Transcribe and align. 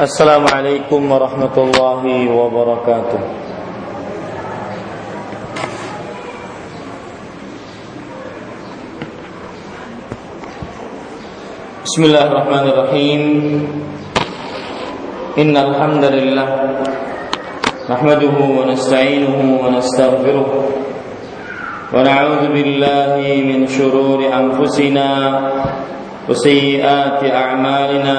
السلام 0.00 0.48
عليكم 0.48 1.00
ورحمة 1.12 1.56
الله 1.56 2.02
وبركاته. 2.32 3.20
بسم 11.84 12.02
الله 12.08 12.24
الرحمن 12.24 12.64
الرحيم. 12.72 13.22
إن 15.38 15.54
الحمد 15.56 16.04
لله 16.04 16.48
نحمده 17.92 18.36
ونستعينه 18.40 19.36
ونستغفره 19.60 20.48
ونعوذ 21.92 22.42
بالله 22.48 23.20
من 23.44 23.68
شرور 23.68 24.24
أنفسنا 24.24 25.08
وسيئات 26.32 27.20
أعمالنا. 27.28 28.18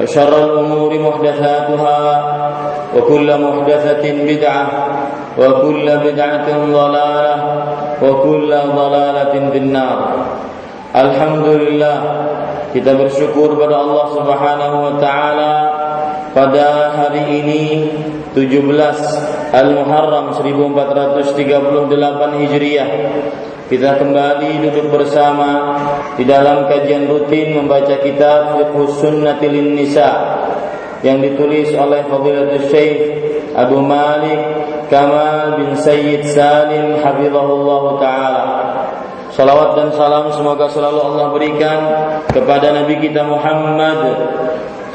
وشر 0.00 0.44
الامور 0.44 0.98
محدثاتها 0.98 1.98
وكل 2.96 3.40
محدثه 3.40 4.24
بدعه 4.24 4.66
وكل 5.38 5.98
بدعه 5.98 6.46
ضلاله 6.72 7.64
وكل 8.02 8.54
ضلاله 8.76 9.50
في 9.52 9.58
النار 9.58 9.98
Alhamdulillah 10.90 11.98
kita 12.74 12.98
bersyukur 12.98 13.54
pada 13.54 13.78
Allah 13.78 14.10
Subhanahu 14.10 14.76
wa 14.90 14.94
taala 14.98 15.54
pada 16.34 16.90
hari 16.98 17.46
ini 17.46 17.94
17 18.34 19.54
Al-Muharram 19.54 20.34
1438 20.34 22.42
Hijriah 22.42 22.90
kita 23.65 23.97
kembali 23.97 24.61
duduk 24.69 24.93
bersama 24.93 25.73
di 26.13 26.21
dalam 26.21 26.69
kajian 26.69 27.09
rutin 27.09 27.57
membaca 27.57 27.97
kitab 27.97 28.61
Fiqh 28.61 28.77
Sunnatil 29.01 29.73
Nisa 29.73 30.37
yang 31.01 31.17
ditulis 31.17 31.73
oleh 31.73 32.05
Fadilatul 32.05 32.69
Syekh 32.69 32.99
Abu 33.57 33.81
Malik 33.81 34.37
Kamal 34.85 35.57
bin 35.57 35.73
Sayyid 35.73 36.29
Salim 36.29 37.01
hafizahullah 37.01 37.83
taala. 37.97 38.45
Salawat 39.33 39.75
dan 39.75 39.89
salam 39.97 40.29
semoga 40.31 40.69
selalu 40.69 40.99
Allah 41.01 41.25
berikan 41.33 41.79
kepada 42.29 42.69
Nabi 42.69 43.01
kita 43.01 43.25
Muhammad 43.25 43.99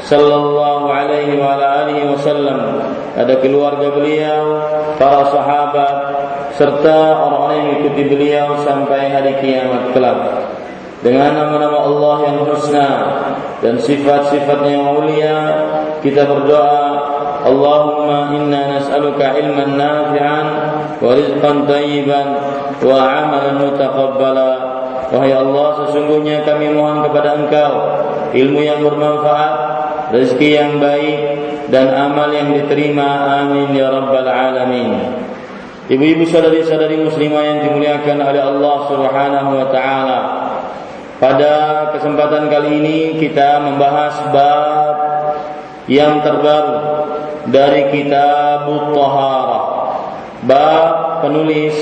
sallallahu 0.07 0.87
alaihi 0.87 1.37
wa 1.37 1.59
alihi 1.59 2.07
wasallam. 2.07 2.87
Ada 3.19 3.37
keluarga 3.43 3.91
beliau, 3.91 4.63
para 4.95 5.27
sahabat 5.29 5.95
serta 6.61 7.25
orang-orang 7.25 7.57
yang 7.57 7.67
mengikuti 7.73 8.01
beliau 8.05 8.47
sampai 8.61 9.09
hari 9.09 9.33
kiamat 9.41 9.97
kelak. 9.97 10.19
Dengan 11.01 11.33
nama-nama 11.33 11.89
Allah 11.89 12.17
yang 12.29 12.37
husna 12.45 12.89
dan 13.65 13.81
sifat-sifatnya 13.81 14.77
yang 14.77 14.85
mulia 14.93 15.37
kita 16.05 16.29
berdoa 16.29 16.85
Allahumma 17.41 18.37
inna 18.37 18.77
nas'aluka 18.77 19.33
ilman 19.41 19.73
nafi'an 19.81 20.47
wa 21.01 21.09
rizqan 21.17 21.65
tayyiban 21.65 22.37
wa 22.85 22.93
amalan 23.01 23.65
mutaqabbala. 23.65 24.51
Wahai 25.09 25.33
Allah 25.33 25.67
sesungguhnya 25.81 26.45
kami 26.45 26.77
mohon 26.77 27.01
kepada 27.09 27.41
Engkau 27.41 27.73
ilmu 28.37 28.61
yang 28.61 28.85
bermanfaat 28.85 29.53
rezeki 30.13 30.49
yang 30.53 30.77
baik 30.77 31.17
dan 31.73 31.89
amal 31.89 32.29
yang 32.29 32.53
diterima. 32.53 33.41
Amin 33.41 33.73
ya 33.73 33.89
rabbal 33.89 34.29
alamin 34.29 35.30
Ibu-ibu 35.89 36.29
saudari-saudari 36.29 37.01
muslimah 37.01 37.41
yang 37.41 37.59
dimuliakan 37.65 38.21
oleh 38.21 38.37
Allah 38.37 38.77
Subhanahu 38.85 39.49
wa 39.57 39.67
taala. 39.73 40.19
Pada 41.17 41.53
kesempatan 41.97 42.53
kali 42.53 42.81
ini 42.81 42.97
kita 43.17 43.57
membahas 43.65 44.29
bab 44.29 44.95
yang 45.89 46.21
terbaru 46.21 46.77
dari 47.49 47.89
kitab 47.89 48.69
Taharah. 48.69 49.65
Bab 50.45 50.93
penulis 51.25 51.77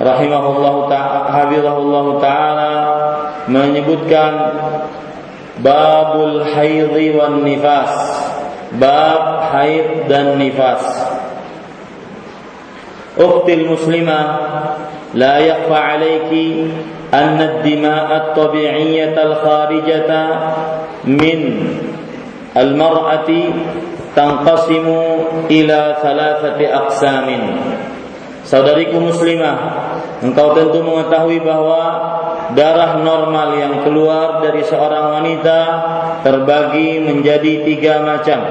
rahimahullahu 0.00 0.88
taala 0.88 1.28
hafizahullahu 1.28 2.20
taala 2.20 2.72
menyebutkan 3.52 4.32
babul 5.60 6.40
haidhi 6.56 7.12
wan 7.12 7.44
nifas. 7.44 7.92
Bab 8.80 9.52
haid 9.52 10.08
dan 10.08 10.40
nifas 10.40 11.15
Ukhtil 13.19 13.67
muslimah 13.67 14.25
la 15.13 15.35
yakhfa 15.43 15.77
alayki 15.77 16.71
أن 17.11 17.41
الدماء 17.41 18.07
الطبيعية 18.17 19.15
الخارجة 19.23 20.09
من 21.03 21.39
المرأة 22.57 23.29
تنقسم 24.15 24.87
إلى 25.51 25.79
ثلاثة 26.01 26.59
أقسام 26.75 27.27
Saudariku 28.41 28.97
muslimah, 28.97 29.57
engkau 30.25 30.57
tentu 30.57 30.81
mengetahui 30.81 31.45
bahwa 31.45 31.81
darah 32.57 32.97
normal 32.97 33.53
yang 33.53 33.85
keluar 33.85 34.41
dari 34.41 34.65
seorang 34.65 35.21
wanita 35.21 35.59
terbagi 36.25 37.05
menjadi 37.05 37.61
tiga 37.61 38.01
macam. 38.01 38.41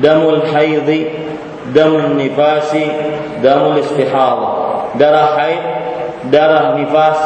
Damul 0.00 0.48
haidhi, 0.48 1.12
damul 1.71 2.19
nifasi, 2.19 2.83
damul 3.39 3.79
istihadah. 3.79 4.91
Darah 4.99 5.39
haid, 5.39 5.63
darah 6.27 6.75
nifas, 6.75 7.19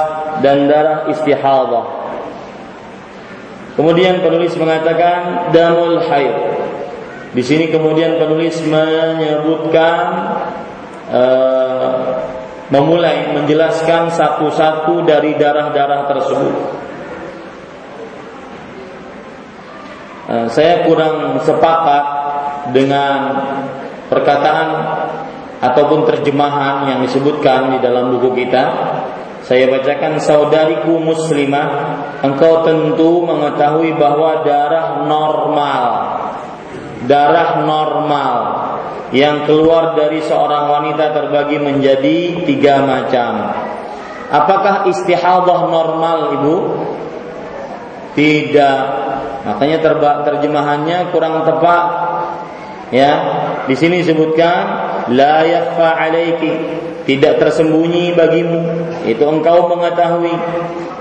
dan 0.45 0.69
darah 0.69 1.09
istihadah. 1.09 1.85
Kemudian 3.73 4.21
penulis 4.21 4.53
mengatakan 4.57 5.49
damul 5.53 6.01
haid. 6.05 6.35
Di 7.33 7.43
sini 7.45 7.69
kemudian 7.69 8.17
penulis 8.17 8.57
menyebutkan 8.65 9.97
uh, 11.13 12.17
memulai 12.73 13.37
menjelaskan 13.37 14.09
satu-satu 14.09 15.05
dari 15.05 15.37
darah-darah 15.37 16.09
tersebut. 16.09 16.55
Uh, 20.27 20.47
saya 20.51 20.83
kurang 20.83 21.39
sepakat 21.45 22.05
dengan 22.75 23.19
perkataan 24.07 24.67
ataupun 25.61 26.05
terjemahan 26.05 26.89
yang 26.91 26.99
disebutkan 27.03 27.75
di 27.75 27.77
dalam 27.81 28.13
buku 28.17 28.45
kita. 28.45 28.63
Saya 29.47 29.71
bacakan 29.71 30.19
saudariku 30.19 30.99
muslimah, 30.99 31.67
engkau 32.19 32.67
tentu 32.67 33.23
mengetahui 33.23 33.95
bahwa 33.95 34.43
darah 34.43 35.07
normal, 35.07 35.85
darah 37.07 37.63
normal 37.63 38.35
yang 39.15 39.47
keluar 39.47 39.95
dari 39.95 40.19
seorang 40.19 40.67
wanita 40.67 41.15
terbagi 41.15 41.63
menjadi 41.63 42.43
tiga 42.43 42.83
macam. 42.83 43.55
Apakah 44.27 44.91
istihadah 44.91 45.71
normal, 45.71 46.35
Ibu? 46.35 46.55
Tidak. 48.19 48.79
Makanya 49.47 49.77
terjemahannya 50.27 51.15
kurang 51.15 51.47
tepat. 51.47 51.85
Ya, 52.91 53.13
di 53.67 53.75
sini 53.75 53.99
disebutkan 53.99 54.59
la 55.11 55.43
yakhfa 55.43 55.89
alaiki. 55.99 56.53
Tidak 57.03 57.39
tersembunyi 57.39 58.15
bagimu. 58.15 58.63
Itu 59.07 59.23
engkau 59.27 59.67
mengetahui. 59.71 60.35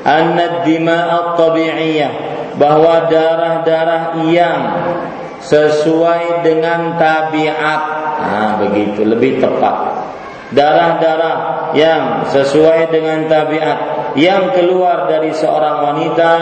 Anna 0.03 0.63
dima'at 0.67 1.39
tabi'iyah. 1.39 2.13
Bahwa 2.59 3.07
darah-darah 3.07 4.27
yang 4.31 4.61
sesuai 5.43 6.43
dengan 6.43 6.99
tabiat. 6.99 7.83
Nah 8.23 8.53
begitu. 8.67 9.07
Lebih 9.07 9.43
tepat. 9.43 10.07
Darah-darah 10.55 11.71
yang 11.75 12.27
sesuai 12.31 12.91
dengan 12.91 13.27
tabiat. 13.31 13.79
Yang 14.19 14.63
keluar 14.63 15.11
dari 15.11 15.35
seorang 15.35 15.91
wanita 15.91 16.33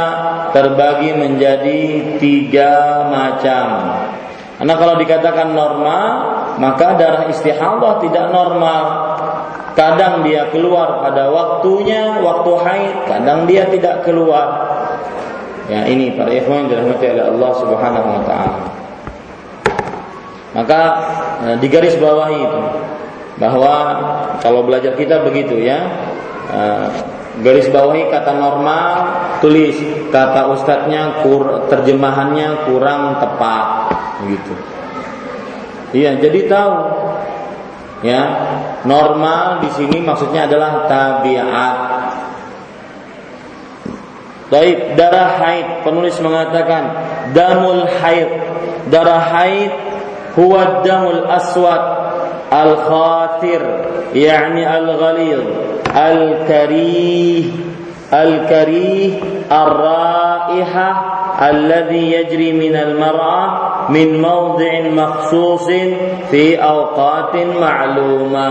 terbagi 0.53 1.11
menjadi 1.17 1.81
tiga 2.21 2.73
macam. 3.09 3.67
Karena 4.55 4.75
kalau 4.79 4.95
dikatakan 4.99 5.51
normal, 5.51 6.07
maka 6.63 6.95
darah 6.95 7.25
istihadah 7.27 7.99
tidak 7.99 8.31
normal. 8.31 8.85
Kadang 9.75 10.23
dia 10.23 10.47
keluar 10.55 11.03
pada 11.03 11.27
waktunya, 11.35 12.23
waktu 12.23 12.53
haid, 12.63 12.97
kadang 13.11 13.51
dia 13.51 13.67
tidak 13.67 14.07
keluar. 14.07 14.71
Ya, 15.67 15.83
ini 15.91 16.15
para 16.15 16.31
ikhwan 16.31 16.71
dirahmati 16.71 17.11
oleh 17.11 17.25
Allah 17.35 17.53
Subhanahu 17.59 18.09
wa 18.15 18.23
taala. 18.23 18.61
Maka 20.55 20.81
eh, 21.51 21.57
di 21.59 21.67
garis 21.67 21.99
bawah 21.99 22.31
itu 22.31 22.61
bahwa 23.43 23.75
kalau 24.39 24.63
belajar 24.63 24.95
kita 24.95 25.27
begitu 25.27 25.59
ya 25.59 25.83
uh, 26.55 26.87
garis 27.43 27.67
bawahi 27.73 28.07
kata 28.13 28.33
normal 28.37 28.91
tulis. 29.43 29.75
Kata 30.15 30.55
ustadznya 30.55 31.27
kur, 31.27 31.67
terjemahannya 31.67 32.71
kurang 32.71 33.19
tepat. 33.19 33.67
Gitu. 34.31 34.55
Iya 35.95 36.19
jadi 36.23 36.41
tahu. 36.47 36.75
Ya 38.05 38.23
normal 38.85 39.65
di 39.65 39.71
sini 39.75 40.05
maksudnya 40.05 40.47
adalah 40.47 40.87
tabiat. 40.87 41.77
Baik 44.53 44.95
darah 44.95 45.41
haid. 45.41 45.67
Penulis 45.83 46.15
mengatakan 46.21 46.83
damul 47.33 47.89
haid. 47.89 48.31
Darah 48.93 49.25
haid 49.33 49.73
huwa 50.37 50.85
damul 50.85 51.25
aswad 51.27 51.83
al 52.53 52.77
khatir 52.87 53.63
yakni 54.13 54.63
al 54.63 54.87
ghalil 54.95 55.74
al-karih 55.95 57.55
al-karih 58.11 59.23
ar-raiha 59.47 61.15
المرأة 61.35 61.91
yajri 61.91 62.55
موضع 62.55 62.71
مخصوص 62.71 62.95
في 63.11 63.91
min 63.91 64.23
mawdi'in 64.23 64.95
makhsusin 64.95 65.89
fi 66.31 66.57
awqatin 66.57 67.59
ma'luma. 67.59 68.49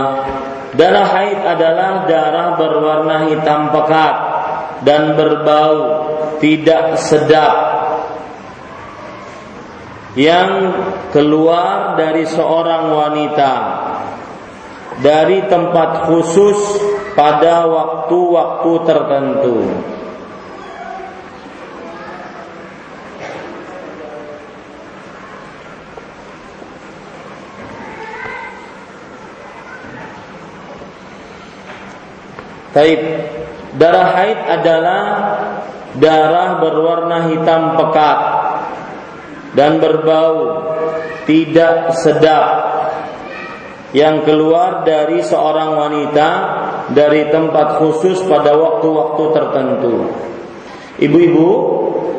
Darah 0.74 1.06
haid 1.06 1.38
adalah 1.38 2.04
darah 2.06 2.48
berwarna 2.58 3.30
hitam 3.30 3.70
pekat 3.70 4.16
dan 4.82 5.14
berbau 5.14 5.78
tidak 6.42 6.98
sedap. 6.98 7.54
Yang 10.14 10.50
keluar 11.10 11.98
dari 11.98 12.22
seorang 12.26 12.84
wanita. 12.94 13.54
Dari 14.94 15.50
tempat 15.50 16.06
khusus 16.06 16.58
pada 17.14 17.66
waktu-waktu 17.70 18.72
tertentu. 18.86 19.58
Taib. 32.74 33.02
Darah 33.74 34.14
haid 34.14 34.38
adalah 34.50 35.02
darah 35.98 36.62
berwarna 36.62 37.26
hitam 37.30 37.74
pekat 37.74 38.18
dan 39.58 39.82
berbau, 39.82 40.62
tidak 41.26 41.94
sedap 41.98 42.46
yang 43.94 44.26
keluar 44.26 44.82
dari 44.82 45.22
seorang 45.22 45.78
wanita 45.78 46.28
dari 46.90 47.30
tempat 47.30 47.78
khusus 47.78 48.26
pada 48.26 48.52
waktu-waktu 48.58 49.24
tertentu. 49.30 49.94
Ibu-ibu, 50.98 51.50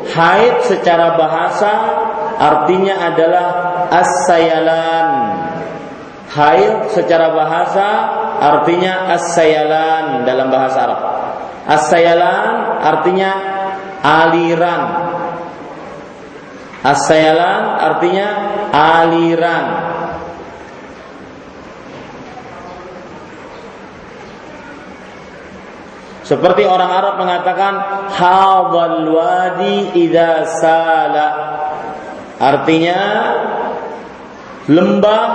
haid 0.08 0.64
secara 0.64 1.20
bahasa 1.20 1.72
artinya 2.40 3.12
adalah 3.12 3.48
as-sayalan. 3.92 5.08
Haid 6.32 6.96
secara 6.96 7.32
bahasa 7.36 7.88
artinya 8.40 9.12
as-sayalan 9.12 10.24
dalam 10.24 10.48
bahasa 10.48 10.78
Arab. 10.80 11.00
As-sayalan 11.68 12.52
artinya 12.80 13.30
aliran. 14.00 14.82
As-sayalan 16.80 17.62
artinya 17.80 18.28
aliran. 18.72 19.66
Seperti 26.26 26.66
orang 26.66 26.90
Arab 26.90 27.14
mengatakan 27.22 27.74
hadzal 28.10 29.06
wadi 29.14 29.94
idza 29.94 30.58
sala. 30.58 31.28
Artinya 32.42 33.00
lembah 34.66 35.26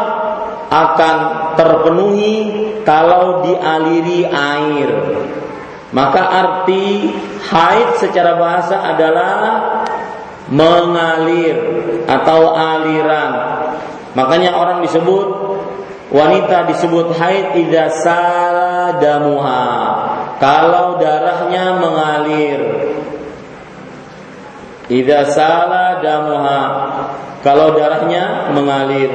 akan 0.67 1.17
terpenuhi 1.55 2.35
kalau 2.83 3.39
dialiri 3.39 4.27
air. 4.27 4.91
Maka 5.95 6.21
arti 6.27 7.07
haid 7.47 7.95
secara 7.95 8.35
bahasa 8.35 8.83
adalah 8.83 9.35
mengalir 10.51 11.55
atau 12.03 12.51
aliran. 12.51 13.31
Makanya 14.11 14.59
orang 14.59 14.83
disebut 14.83 15.27
wanita 16.11 16.67
disebut 16.67 17.15
haid 17.15 17.55
idza 17.55 17.95
sala 18.03 18.99
damuha 18.99 19.71
kalau 20.37 21.01
darahnya 21.01 21.81
mengalir. 21.81 22.61
Idza 24.91 25.31
sala 25.31 26.03
damuha 26.03 26.61
kalau 27.41 27.73
darahnya 27.73 28.53
mengalir. 28.53 29.11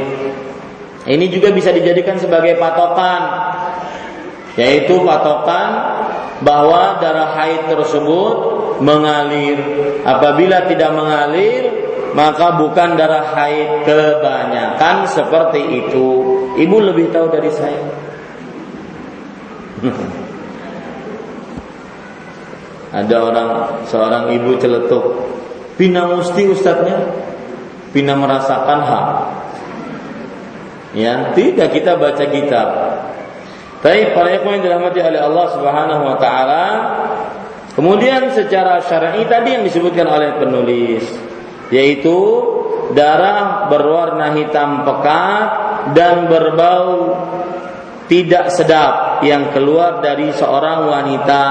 Ini 1.06 1.26
juga 1.30 1.54
bisa 1.54 1.70
dijadikan 1.70 2.18
sebagai 2.18 2.58
patokan. 2.58 3.22
Yaitu 4.56 5.04
patokan 5.04 5.70
bahwa 6.42 6.98
darah 6.98 7.36
haid 7.38 7.68
tersebut 7.70 8.36
mengalir. 8.82 9.60
Apabila 10.02 10.64
tidak 10.66 10.90
mengalir 10.96 11.86
maka 12.16 12.56
bukan 12.56 12.96
darah 12.96 13.36
haid 13.36 13.84
kebanyakan 13.84 15.04
seperti 15.04 15.84
itu. 15.84 16.08
Ibu 16.56 16.76
lebih 16.88 17.12
tahu 17.12 17.28
dari 17.28 17.52
saya 17.52 17.84
Ada 22.96 23.16
orang 23.20 23.48
seorang 23.84 24.32
ibu 24.32 24.56
celetuk, 24.56 25.04
pina 25.76 26.08
musti 26.08 26.48
ustadznya, 26.48 27.12
pina 27.92 28.16
merasakan 28.16 28.80
hak. 28.80 29.08
Ya, 30.96 31.36
tidak 31.36 31.76
kita 31.76 32.00
baca 32.00 32.24
kitab. 32.24 32.68
Tapi 33.84 34.16
para 34.16 34.32
ikhwan 34.32 34.58
yang 34.58 34.64
dirahmati 34.64 35.04
oleh 35.04 35.20
Allah 35.20 35.46
Subhanahu 35.52 36.02
wa 36.08 36.16
taala, 36.16 36.64
kemudian 37.76 38.32
secara 38.32 38.80
syar'i 38.80 39.28
tadi 39.28 39.60
yang 39.60 39.62
disebutkan 39.68 40.08
oleh 40.08 40.40
penulis 40.40 41.04
yaitu 41.70 42.18
darah 42.94 43.66
berwarna 43.66 44.38
hitam 44.38 44.86
pekat 44.86 45.48
dan 45.98 46.30
berbau 46.30 47.18
tidak 48.06 48.54
sedap 48.54 49.22
yang 49.26 49.50
keluar 49.50 49.98
dari 49.98 50.30
seorang 50.30 50.86
wanita 50.86 51.42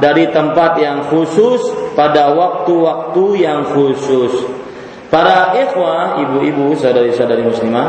dari 0.00 0.28
tempat 0.28 0.76
yang 0.80 0.98
khusus 1.08 1.60
pada 1.96 2.32
waktu-waktu 2.32 3.24
yang 3.40 3.60
khusus. 3.72 4.44
Para 5.12 5.52
ikhwah, 5.52 6.24
ibu-ibu, 6.24 6.72
saudari-saudari 6.72 7.44
muslimah 7.44 7.88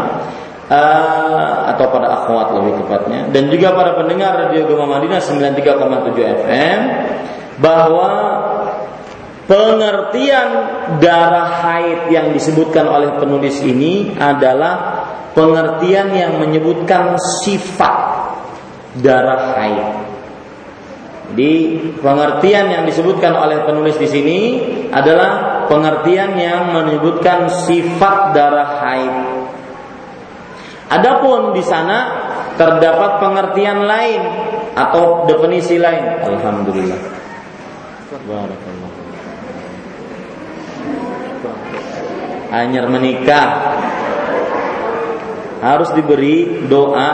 uh, 0.68 1.72
atau 1.72 1.86
pada 1.88 2.08
akhwat 2.24 2.52
lebih 2.60 2.84
tepatnya 2.84 3.32
dan 3.32 3.48
juga 3.48 3.72
para 3.76 3.96
pendengar 3.96 4.36
Radio 4.48 4.68
Gema 4.68 4.88
Madinah 4.88 5.20
93,7 5.24 6.44
FM 6.44 6.80
bahwa 7.64 8.10
pengertian 9.46 10.48
darah 11.04 11.52
haid 11.64 12.12
yang 12.12 12.32
disebutkan 12.32 12.88
oleh 12.88 13.16
penulis 13.20 13.60
ini 13.64 14.16
adalah 14.16 15.03
pengertian 15.34 16.14
yang 16.14 16.38
menyebutkan 16.40 17.18
sifat 17.42 17.96
darah 19.02 19.58
haid. 19.58 19.90
Di 21.34 21.82
pengertian 21.98 22.70
yang 22.70 22.84
disebutkan 22.86 23.34
oleh 23.34 23.66
penulis 23.66 23.98
di 23.98 24.06
sini 24.06 24.40
adalah 24.94 25.66
pengertian 25.66 26.38
yang 26.38 26.70
menyebutkan 26.70 27.50
sifat 27.66 28.38
darah 28.38 28.72
haid. 28.86 29.16
Adapun 30.94 31.58
di 31.58 31.64
sana 31.66 32.30
terdapat 32.54 33.18
pengertian 33.18 33.82
lain 33.90 34.22
atau 34.78 35.26
definisi 35.26 35.82
lain. 35.82 36.22
Alhamdulillah. 36.22 37.02
Hanya 42.54 42.86
menikah 42.86 43.48
harus 45.64 45.90
diberi 45.96 46.68
doa 46.68 47.10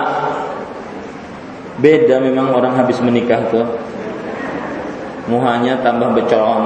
beda 1.78 2.18
memang 2.18 2.50
orang 2.50 2.74
habis 2.82 2.98
menikah 2.98 3.46
tuh 3.54 3.66
muhanya 5.30 5.78
tambah 5.86 6.18
becolong 6.18 6.66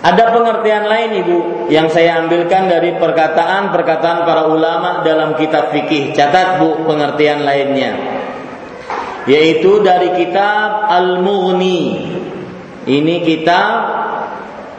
Ada 0.00 0.32
pengertian 0.32 0.88
lain 0.88 1.10
Ibu 1.22 1.38
yang 1.68 1.92
saya 1.92 2.24
ambilkan 2.24 2.72
dari 2.72 2.96
perkataan-perkataan 2.96 4.24
para 4.24 4.48
ulama 4.48 5.04
dalam 5.04 5.36
kitab 5.36 5.76
fikih. 5.76 6.16
Catat 6.16 6.56
Bu 6.56 6.88
pengertian 6.88 7.44
lainnya. 7.44 8.19
Yaitu 9.28 9.84
dari 9.84 10.16
kitab 10.16 10.88
Al-Mughni. 10.88 12.08
Ini 12.88 13.16
kitab 13.24 13.74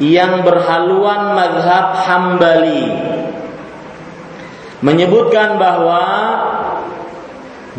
yang 0.01 0.41
berhaluan 0.41 1.37
mazhab 1.37 1.93
Hambali. 2.01 2.89
Menyebutkan 4.81 5.61
bahwa 5.61 6.01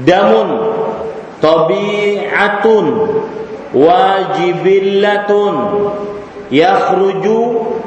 damun 0.07 0.49
tabi'atun 1.43 2.87
wajibillatun 3.75 5.55
yakhruju 6.53 7.41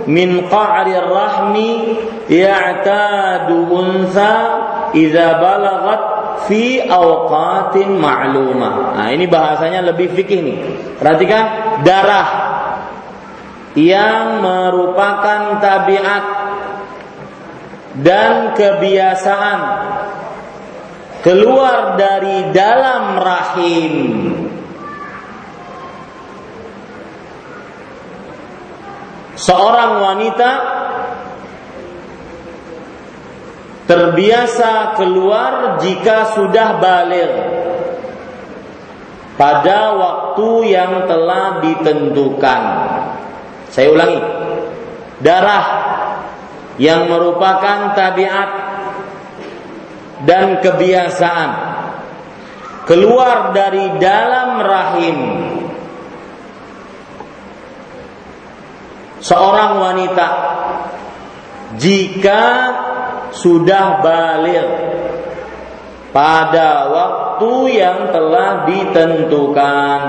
min 0.09 0.51
qa'ri 0.51 0.99
rahmi 0.99 1.69
ya'tadu 2.27 3.71
unsa 3.71 4.33
idza 4.91 5.39
balagat 5.39 6.14
fi 6.45 6.81
awqatin 6.85 7.97
ma'lumah. 7.97 8.97
Nah, 8.97 9.07
ini 9.11 9.25
bahasanya 9.25 9.85
lebih 9.85 10.13
fikih 10.13 10.39
nih. 10.41 10.57
Perhatikan 10.97 11.43
darah 11.83 12.29
yang 13.75 14.39
merupakan 14.39 15.59
tabiat 15.59 16.25
dan 17.99 18.55
kebiasaan 18.55 19.59
keluar 21.23 21.99
dari 21.99 22.53
dalam 22.53 23.19
rahim 23.19 23.93
seorang 29.35 29.91
wanita 30.01 30.51
terbiasa 33.85 34.97
keluar 34.97 35.77
jika 35.81 36.33
sudah 36.33 36.81
balik 36.81 37.31
pada 39.37 39.93
waktu 39.93 40.49
yang 40.73 41.05
telah 41.05 41.61
ditentukan. 41.61 42.61
Saya 43.69 43.87
ulangi. 43.91 44.21
Darah 45.21 45.67
yang 46.75 47.07
merupakan 47.07 47.95
tabiat 47.95 48.49
dan 50.27 50.59
kebiasaan 50.59 51.49
keluar 52.83 53.55
dari 53.55 53.95
dalam 53.95 54.59
rahim 54.59 55.17
seorang 59.23 59.71
wanita 59.81 60.27
jika 61.79 62.43
sudah 63.35 63.99
balik 63.99 64.67
pada 66.15 66.87
waktu 66.87 67.53
yang 67.75 68.09
telah 68.15 68.63
ditentukan. 68.63 69.99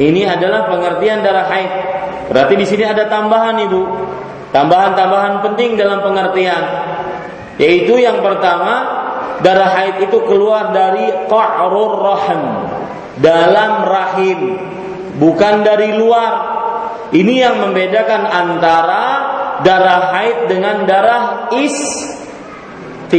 Ini 0.00 0.22
adalah 0.32 0.70
pengertian 0.70 1.20
darah 1.20 1.50
haid. 1.50 1.72
Berarti 2.30 2.54
di 2.56 2.64
sini 2.64 2.86
ada 2.86 3.04
tambahan 3.10 3.58
Ibu. 3.68 3.82
Tambahan-tambahan 4.54 5.44
penting 5.44 5.76
dalam 5.76 6.00
pengertian. 6.00 6.62
Yaitu 7.60 8.00
yang 8.00 8.24
pertama, 8.24 9.00
darah 9.44 9.76
haid 9.76 10.08
itu 10.08 10.18
keluar 10.24 10.72
dari 10.72 11.10
qa'rur 11.28 11.92
rahim, 12.00 12.42
dalam 13.20 13.84
rahim 13.84 14.38
bukan 15.20 15.60
dari 15.60 15.92
luar. 15.92 16.32
Ini 17.10 17.34
yang 17.50 17.56
membedakan 17.60 18.22
antara 18.30 19.04
darah 19.62 20.12
haid 20.16 20.48
dengan 20.50 20.84
darah 20.88 21.48
istihadah. 23.08 23.12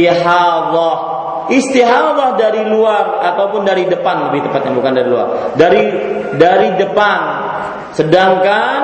Istihadah 1.50 2.38
dari 2.38 2.62
luar 2.70 3.18
ataupun 3.34 3.66
dari 3.66 3.90
depan 3.90 4.30
lebih 4.30 4.46
tepatnya 4.46 4.72
bukan 4.78 4.92
dari 4.94 5.08
luar. 5.10 5.52
Dari 5.58 5.82
dari 6.38 6.68
depan. 6.78 7.20
Sedangkan 7.92 8.78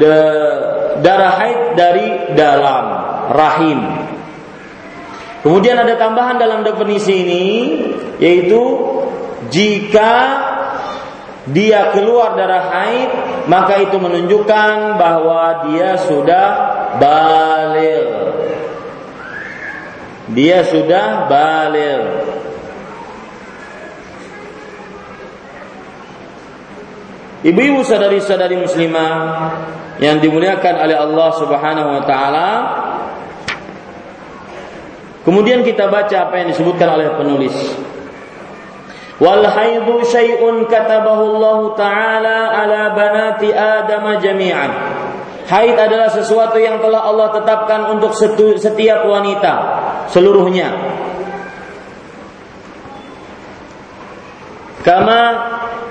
de, 0.00 0.14
darah 1.04 1.34
haid 1.38 1.60
dari 1.76 2.34
dalam 2.34 2.84
rahim. 3.30 3.80
Kemudian 5.44 5.76
ada 5.76 6.00
tambahan 6.00 6.40
dalam 6.40 6.64
definisi 6.64 7.12
ini 7.20 7.46
yaitu 8.16 8.60
jika 9.52 10.12
dia 11.52 11.92
keluar 11.92 12.32
darah 12.40 12.72
haid, 12.72 13.10
maka 13.52 13.84
itu 13.84 14.00
menunjukkan 14.00 14.96
bahwa 14.96 15.68
dia 15.68 16.00
sudah 16.08 16.46
balik. 16.96 18.04
Dia 20.32 20.64
sudah 20.64 21.28
balik. 21.28 22.02
Ibu-ibu 27.44 27.84
sadari-sadari 27.84 28.56
muslimah 28.56 29.12
yang 30.00 30.16
dimuliakan 30.24 30.74
oleh 30.80 30.96
Allah 30.96 31.28
Subhanahu 31.36 31.88
wa 31.92 32.02
taala. 32.08 32.48
Kemudian 35.28 35.60
kita 35.60 35.92
baca 35.92 36.24
apa 36.24 36.40
yang 36.40 36.56
disebutkan 36.56 36.88
oleh 36.96 37.12
penulis. 37.20 37.83
Wal 39.24 39.40
haidu 39.48 40.04
syai'un 40.04 40.68
katabahu 40.68 41.40
Allah 41.40 41.58
taala 41.80 42.38
ala 42.60 42.80
banati 42.92 43.48
Adam 43.48 44.20
jami'an. 44.20 44.70
Haid 45.48 45.76
adalah 45.80 46.12
sesuatu 46.12 46.60
yang 46.60 46.80
telah 46.84 47.08
Allah 47.08 47.32
tetapkan 47.32 47.88
untuk 47.96 48.12
setiap 48.60 49.00
wanita 49.08 49.52
seluruhnya. 50.12 50.68
Kama 54.84 55.22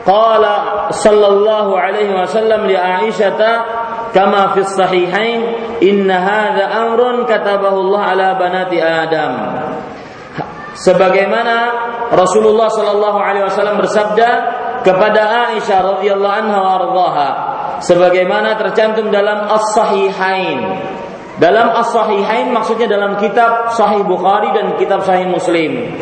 qala 0.06 0.90
sallallahu 0.94 1.74
alaihi 1.74 2.13
wasallam 2.13 2.70
li 2.70 2.78
Aisyah 2.78 3.34
kama 4.13 4.54
fi 4.54 4.62
sahihain 4.62 5.42
inna 5.82 6.22
hadha 6.22 6.70
amrun 6.86 7.25
katabahu 7.25 7.90
Allah 7.90 8.02
ala 8.13 8.28
banati 8.38 8.78
Adam 8.78 9.34
sebagaimana 10.77 11.56
Rasulullah 12.13 12.70
Shallallahu 12.70 13.20
Alaihi 13.22 13.46
Wasallam 13.50 13.77
bersabda 13.82 14.30
kepada 14.84 15.53
Aisyah 15.53 15.80
radhiyallahu 15.98 16.34
anha 16.34 16.60
warḍaha 16.60 17.30
sebagaimana 17.82 18.60
tercantum 18.60 19.10
dalam 19.10 19.48
As-Sahihain 19.50 20.60
dalam 21.39 21.74
As-Sahihain 21.74 22.51
maksudnya 22.53 22.86
dalam 22.86 23.18
kitab 23.18 23.74
Sahih 23.74 24.06
Bukhari 24.06 24.53
dan 24.53 24.75
kitab 24.77 25.01
Sahih 25.08 25.25
Muslim 25.25 25.94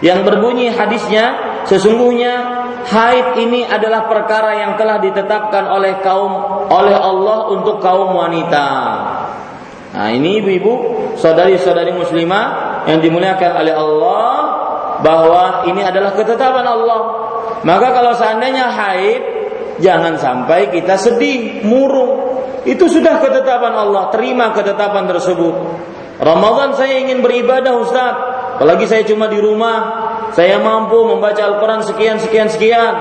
yang 0.00 0.24
berbunyi 0.24 0.72
hadisnya 0.72 1.36
sesungguhnya 1.68 2.60
haid 2.88 3.36
ini 3.36 3.68
adalah 3.68 4.08
perkara 4.08 4.56
yang 4.56 4.72
telah 4.80 4.96
ditetapkan 4.96 5.68
oleh 5.68 6.00
kaum 6.00 6.32
oleh 6.72 6.96
Allah 6.96 7.52
untuk 7.52 7.82
kaum 7.84 8.16
wanita. 8.16 8.68
Nah, 9.90 10.06
ini 10.14 10.38
ibu-ibu, 10.38 10.72
saudari-saudari 11.18 11.90
muslimah 11.90 12.69
yang 12.88 13.00
dimuliakan 13.02 13.52
oleh 13.60 13.74
Allah 13.74 14.32
bahwa 15.00 15.64
ini 15.68 15.80
adalah 15.84 16.12
ketetapan 16.14 16.64
Allah. 16.64 17.00
Maka 17.60 17.92
kalau 17.92 18.12
seandainya 18.16 18.68
haid, 18.72 19.22
jangan 19.80 20.16
sampai 20.16 20.72
kita 20.72 20.96
sedih, 20.96 21.64
murung. 21.64 22.28
Itu 22.64 22.88
sudah 22.88 23.20
ketetapan 23.24 23.72
Allah, 23.72 24.12
terima 24.12 24.52
ketetapan 24.52 25.08
tersebut. 25.08 25.54
Ramadan 26.20 26.76
saya 26.76 27.00
ingin 27.00 27.24
beribadah 27.24 27.72
Ustaz, 27.80 28.14
apalagi 28.60 28.84
saya 28.84 29.08
cuma 29.08 29.32
di 29.32 29.40
rumah, 29.40 29.76
saya 30.36 30.60
mampu 30.60 31.00
membaca 31.08 31.40
Al-Quran 31.40 31.80
sekian, 31.80 32.20
sekian, 32.20 32.52
sekian. 32.52 32.92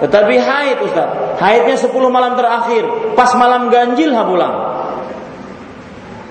Tetapi 0.00 0.34
haid 0.40 0.78
Ustaz, 0.88 1.36
haidnya 1.36 1.76
10 1.76 1.92
malam 2.08 2.32
terakhir, 2.34 3.12
pas 3.12 3.28
malam 3.36 3.68
ganjil 3.68 4.16
ha 4.16 4.24
pulang. 4.24 4.54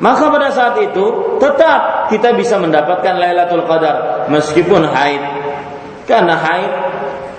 Maka 0.01 0.34
pada 0.34 0.50
saat 0.50 0.81
itu 0.81 1.38
tetap 1.38 2.10
kita 2.10 2.34
bisa 2.34 2.58
mendapatkan 2.58 3.22
Lailatul 3.22 3.70
Qadar 3.70 4.25
meskipun 4.34 4.89
haid. 4.89 5.22
Karena 6.10 6.41
haid, 6.41 6.72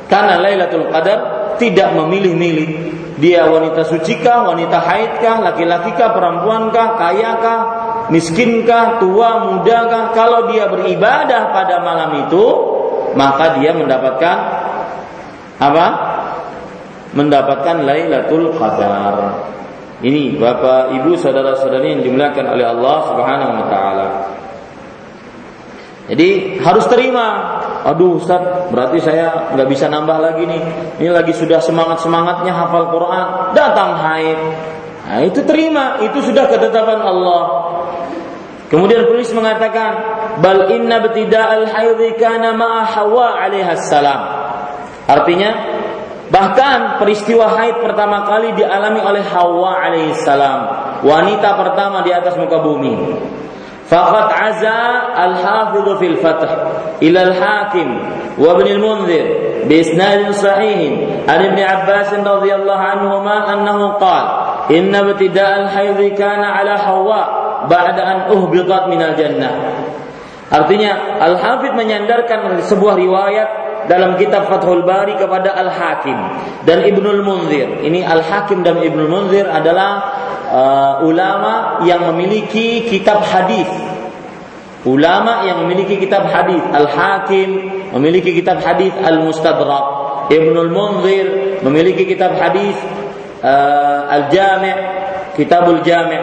karena 0.06 0.38
Lailatul 0.38 0.86
Qadar 0.86 1.18
tidak 1.58 1.90
memilih-milih. 1.98 2.70
Dia 3.18 3.50
wanita 3.50 3.86
sucikah, 3.86 4.46
wanita 4.46 4.78
haidkah, 4.78 5.42
laki-lakikah, 5.42 6.14
perempuankah, 6.14 6.98
kayakah, 6.98 7.60
miskinkah, 8.14 9.02
tua, 9.02 9.46
mudakah. 9.46 10.14
Kalau 10.14 10.50
dia 10.50 10.70
beribadah 10.70 11.50
pada 11.50 11.82
malam 11.82 12.26
itu, 12.26 12.44
maka 13.18 13.58
dia 13.58 13.74
mendapatkan 13.74 14.36
apa? 15.58 15.86
Mendapatkan 17.12 17.76
Lailatul 17.84 18.54
Qadar. 18.54 19.50
Ini 20.02 20.34
Bapak, 20.34 20.98
Ibu, 20.98 21.14
saudara-saudari 21.14 21.94
yang 21.94 22.02
dimuliakan 22.02 22.58
oleh 22.58 22.66
Allah 22.66 22.96
Subhanahu 23.06 23.52
wa 23.54 23.66
taala. 23.70 24.06
Jadi 26.10 26.58
harus 26.58 26.84
terima. 26.90 27.26
Aduh 27.86 28.18
Ustaz, 28.18 28.68
berarti 28.74 28.98
saya 28.98 29.54
nggak 29.54 29.68
bisa 29.70 29.86
nambah 29.86 30.18
lagi 30.18 30.42
nih. 30.42 30.62
Ini 30.98 31.10
lagi 31.14 31.30
sudah 31.30 31.62
semangat-semangatnya 31.62 32.50
hafal 32.50 32.90
Quran, 32.90 33.26
datang 33.54 33.94
haid. 34.02 34.38
Nah, 35.06 35.20
itu 35.22 35.40
terima, 35.46 36.02
itu 36.02 36.18
sudah 36.18 36.50
ketetapan 36.50 36.98
Allah. 36.98 37.42
Kemudian 38.70 39.06
penulis 39.06 39.30
mengatakan, 39.34 39.92
bal 40.42 40.66
inna 40.72 40.98
al 41.02 41.64
haidhi 41.68 42.16
kana 42.18 42.56
ma'a 42.56 42.88
Hawa 42.88 43.38
alaihi 43.38 43.68
salam. 43.86 44.20
Artinya, 45.06 45.71
Bahkan 46.32 46.96
peristiwa 46.96 47.44
haid 47.60 47.84
pertama 47.84 48.24
kali 48.24 48.56
dialami 48.56 49.04
oleh 49.04 49.20
Hawa 49.20 49.84
alaihissalam, 49.84 50.60
wanita 51.04 51.60
pertama 51.60 52.00
di 52.00 52.08
atas 52.08 52.40
muka 52.40 52.56
bumi. 52.64 52.96
Fakat 53.84 54.32
aza 54.32 54.80
al-hafidh 55.12 56.00
fil 56.00 56.16
fath 56.24 56.48
ila 57.04 57.20
al-hakim 57.28 57.88
wa 58.40 58.56
ibn 58.56 58.66
al-munzir 58.80 59.26
bi 59.68 59.84
isnad 59.84 60.32
sahih 60.32 60.96
an 61.28 61.38
ibn 61.44 61.60
Abbas 61.60 62.08
radhiyallahu 62.16 62.80
anhuma 62.80 63.52
annahu 63.52 64.00
qal 64.00 64.24
inna 64.72 65.04
ibtida' 65.04 65.68
al-haidh 65.68 66.16
kana 66.16 66.56
ala 66.64 66.80
Hawa 66.80 67.22
ba'da 67.68 68.00
an 68.00 68.18
uhbidat 68.32 68.88
min 68.88 69.04
al-jannah 69.04 69.54
Artinya 70.52 71.16
Al-Hafidh 71.16 71.72
menyandarkan 71.72 72.60
sebuah 72.68 73.00
riwayat 73.00 73.48
dalam 73.90 74.18
kitab 74.18 74.46
Fathul 74.50 74.82
Bari 74.86 75.18
kepada 75.18 75.54
Al-Hakim 75.54 76.18
dan 76.66 76.82
Ibnul 76.86 77.22
Munzir. 77.22 77.82
Ini 77.82 78.06
Al-Hakim 78.06 78.62
dan 78.62 78.82
Ibnul 78.82 79.10
Munzir 79.10 79.46
adalah 79.48 79.90
uh, 80.50 80.94
ulama 81.06 81.82
yang 81.86 82.06
memiliki 82.12 82.86
kitab 82.86 83.22
hadis. 83.26 83.68
Ulama 84.82 85.46
yang 85.46 85.62
memiliki 85.62 85.94
kitab 86.02 86.26
hadis, 86.26 86.58
Al-Hakim 86.74 87.50
memiliki 87.94 88.34
kitab 88.34 88.58
hadis 88.66 88.90
Al-Mustadrak, 88.98 89.86
Ibnul 90.26 90.70
Munzir 90.74 91.26
memiliki 91.62 92.02
kitab 92.02 92.34
hadis 92.34 92.74
uh, 93.46 94.10
Al-Jami' 94.10 95.02
Kitabul 95.32 95.80
Jami' 95.80 96.20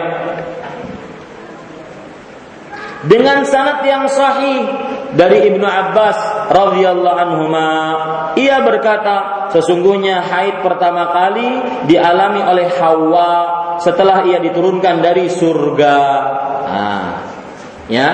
dengan 3.10 3.42
sanad 3.48 3.82
yang 3.82 4.06
sahih 4.06 4.60
dari 5.16 5.50
Ibnu 5.50 5.64
Abbas 5.64 6.39
radhiyallahu 6.50 7.16
anhuma 7.16 7.70
ia 8.34 8.58
berkata 8.66 9.48
sesungguhnya 9.54 10.18
haid 10.26 10.66
pertama 10.66 11.14
kali 11.14 11.48
dialami 11.86 12.42
oleh 12.42 12.68
Hawa 12.74 13.32
setelah 13.78 14.26
ia 14.26 14.42
diturunkan 14.42 15.00
dari 15.00 15.30
surga. 15.30 15.98
Nah, 16.70 17.08
ya. 17.88 18.08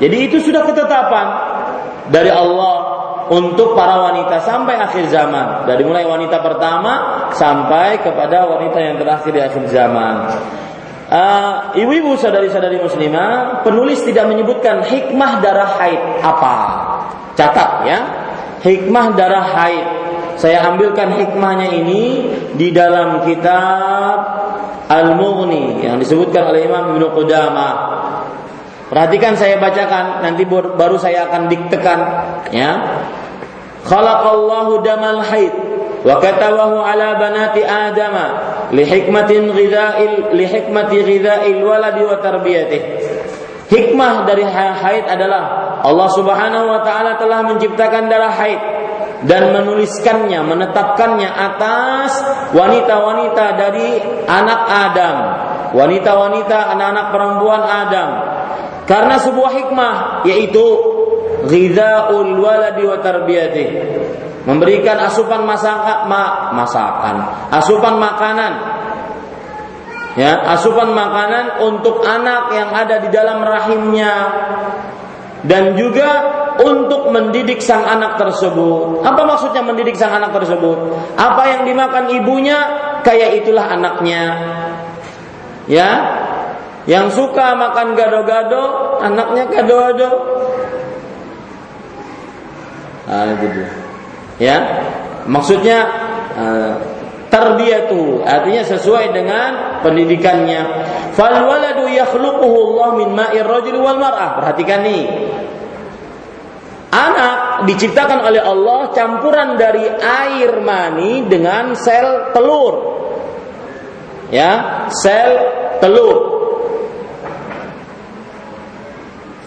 Jadi 0.00 0.16
itu 0.30 0.40
sudah 0.40 0.64
ketetapan 0.64 1.26
dari 2.08 2.32
Allah 2.32 2.76
untuk 3.30 3.76
para 3.76 4.00
wanita 4.10 4.40
sampai 4.42 4.80
akhir 4.80 5.12
zaman. 5.12 5.68
Dari 5.68 5.82
mulai 5.84 6.08
wanita 6.08 6.40
pertama 6.40 7.26
sampai 7.36 8.00
kepada 8.00 8.48
wanita 8.48 8.78
yang 8.80 8.96
terakhir 8.96 9.30
di 9.30 9.40
akhir 9.40 9.64
zaman. 9.68 10.14
Uh, 11.10 11.74
ibu-ibu 11.74 12.14
sadari-sadari 12.14 12.78
muslimah, 12.78 13.66
penulis 13.66 13.98
tidak 14.06 14.30
menyebutkan 14.30 14.86
hikmah 14.86 15.42
darah 15.42 15.74
haid 15.74 16.22
apa. 16.22 16.56
Catat 17.40 17.70
ya. 17.88 17.98
Hikmah 18.60 19.16
darah 19.16 19.48
haid. 19.56 19.86
Saya 20.36 20.68
ambilkan 20.68 21.16
hikmahnya 21.16 21.72
ini 21.72 22.28
di 22.56 22.68
dalam 22.72 23.24
kitab 23.24 24.16
Al-Mughni 24.88 25.80
yang 25.80 25.96
disebutkan 25.96 26.52
oleh 26.52 26.68
Imam 26.68 26.96
Ibnu 26.96 27.16
Qudamah. 27.16 27.74
Perhatikan 28.92 29.36
saya 29.36 29.56
bacakan 29.56 30.20
nanti 30.20 30.44
baru 30.48 30.96
saya 31.00 31.28
akan 31.28 31.48
diktekan 31.48 31.98
ya. 32.52 33.00
Khalaqallahu 33.86 34.84
damal 34.84 35.24
haid 35.24 35.54
wa 36.04 36.20
katawahu 36.20 36.84
ala 36.84 37.16
banati 37.16 37.64
Adam 37.64 38.16
li 38.76 38.84
hikmatin 38.84 39.48
ghidha'il 39.52 40.36
li 40.36 40.44
hikmati 40.44 41.00
ghidha'il 41.00 41.64
waladi 41.64 42.02
wa 42.04 42.16
tarbiyatih. 42.20 42.82
Hikmah 43.70 44.26
dari 44.26 44.42
haid 44.50 45.06
adalah 45.06 45.42
Allah 45.86 46.08
Subhanahu 46.10 46.66
wa 46.74 46.80
taala 46.82 47.14
telah 47.22 47.46
menciptakan 47.46 48.10
darah 48.10 48.34
haid 48.34 48.60
dan 49.30 49.54
menuliskannya, 49.54 50.42
menetapkannya 50.42 51.30
atas 51.30 52.18
wanita-wanita 52.50 53.44
dari 53.54 53.88
anak 54.26 54.60
Adam, 54.66 55.16
wanita-wanita 55.76 56.74
anak-anak 56.74 57.06
perempuan 57.14 57.62
Adam. 57.62 58.08
Karena 58.90 59.22
sebuah 59.22 59.50
hikmah 59.54 59.94
yaitu 60.26 60.64
ghizaul 61.46 62.42
waladi 62.42 62.82
wa 62.90 62.98
tarbiyatih. 62.98 63.68
Memberikan 64.40 64.96
asupan 65.04 65.44
masakan, 65.44 66.08
ma, 66.08 66.50
masakan, 66.56 67.16
asupan 67.52 68.00
makanan 68.00 68.79
ya 70.18 70.42
asupan 70.56 70.90
makanan 70.90 71.62
untuk 71.62 72.02
anak 72.02 72.50
yang 72.50 72.70
ada 72.74 72.98
di 72.98 73.08
dalam 73.14 73.42
rahimnya 73.46 74.14
dan 75.46 75.72
juga 75.78 76.10
untuk 76.60 77.08
mendidik 77.08 77.64
sang 77.64 77.84
anak 77.86 78.20
tersebut. 78.20 79.00
Apa 79.00 79.24
maksudnya 79.24 79.64
mendidik 79.64 79.96
sang 79.96 80.12
anak 80.12 80.36
tersebut? 80.36 80.92
Apa 81.16 81.42
yang 81.48 81.62
dimakan 81.64 82.12
ibunya, 82.12 82.58
kayak 83.00 83.44
itulah 83.44 83.72
anaknya. 83.72 84.22
Ya, 85.70 85.90
yang 86.84 87.08
suka 87.08 87.56
makan 87.56 87.96
gado-gado, 87.96 88.98
anaknya 89.00 89.44
gado-gado. 89.48 90.10
Nah, 93.08 93.26
itu. 93.32 93.46
Ya, 94.40 94.56
maksudnya 95.24 95.78
uh, 96.36 96.74
tarbiyatu 97.30 98.26
artinya 98.26 98.62
sesuai 98.66 99.14
dengan 99.14 99.80
pendidikannya. 99.86 100.62
Fal 101.14 101.46
waladu 101.46 101.86
yakhluquhu 101.88 102.56
Allah 102.74 102.88
min 102.98 103.08
ma'ir 103.14 103.46
rajul 103.46 103.78
wal 103.80 103.96
mar'ah. 103.96 104.42
Perhatikan 104.42 104.82
nih 104.84 105.04
anak 106.90 107.64
diciptakan 107.70 108.26
oleh 108.26 108.42
Allah 108.42 108.90
campuran 108.90 109.54
dari 109.54 109.86
air 109.94 110.58
mani 110.60 111.24
dengan 111.30 111.78
sel 111.78 112.34
telur. 112.34 112.74
Ya 114.34 114.86
sel 114.90 115.32
telur. 115.78 116.42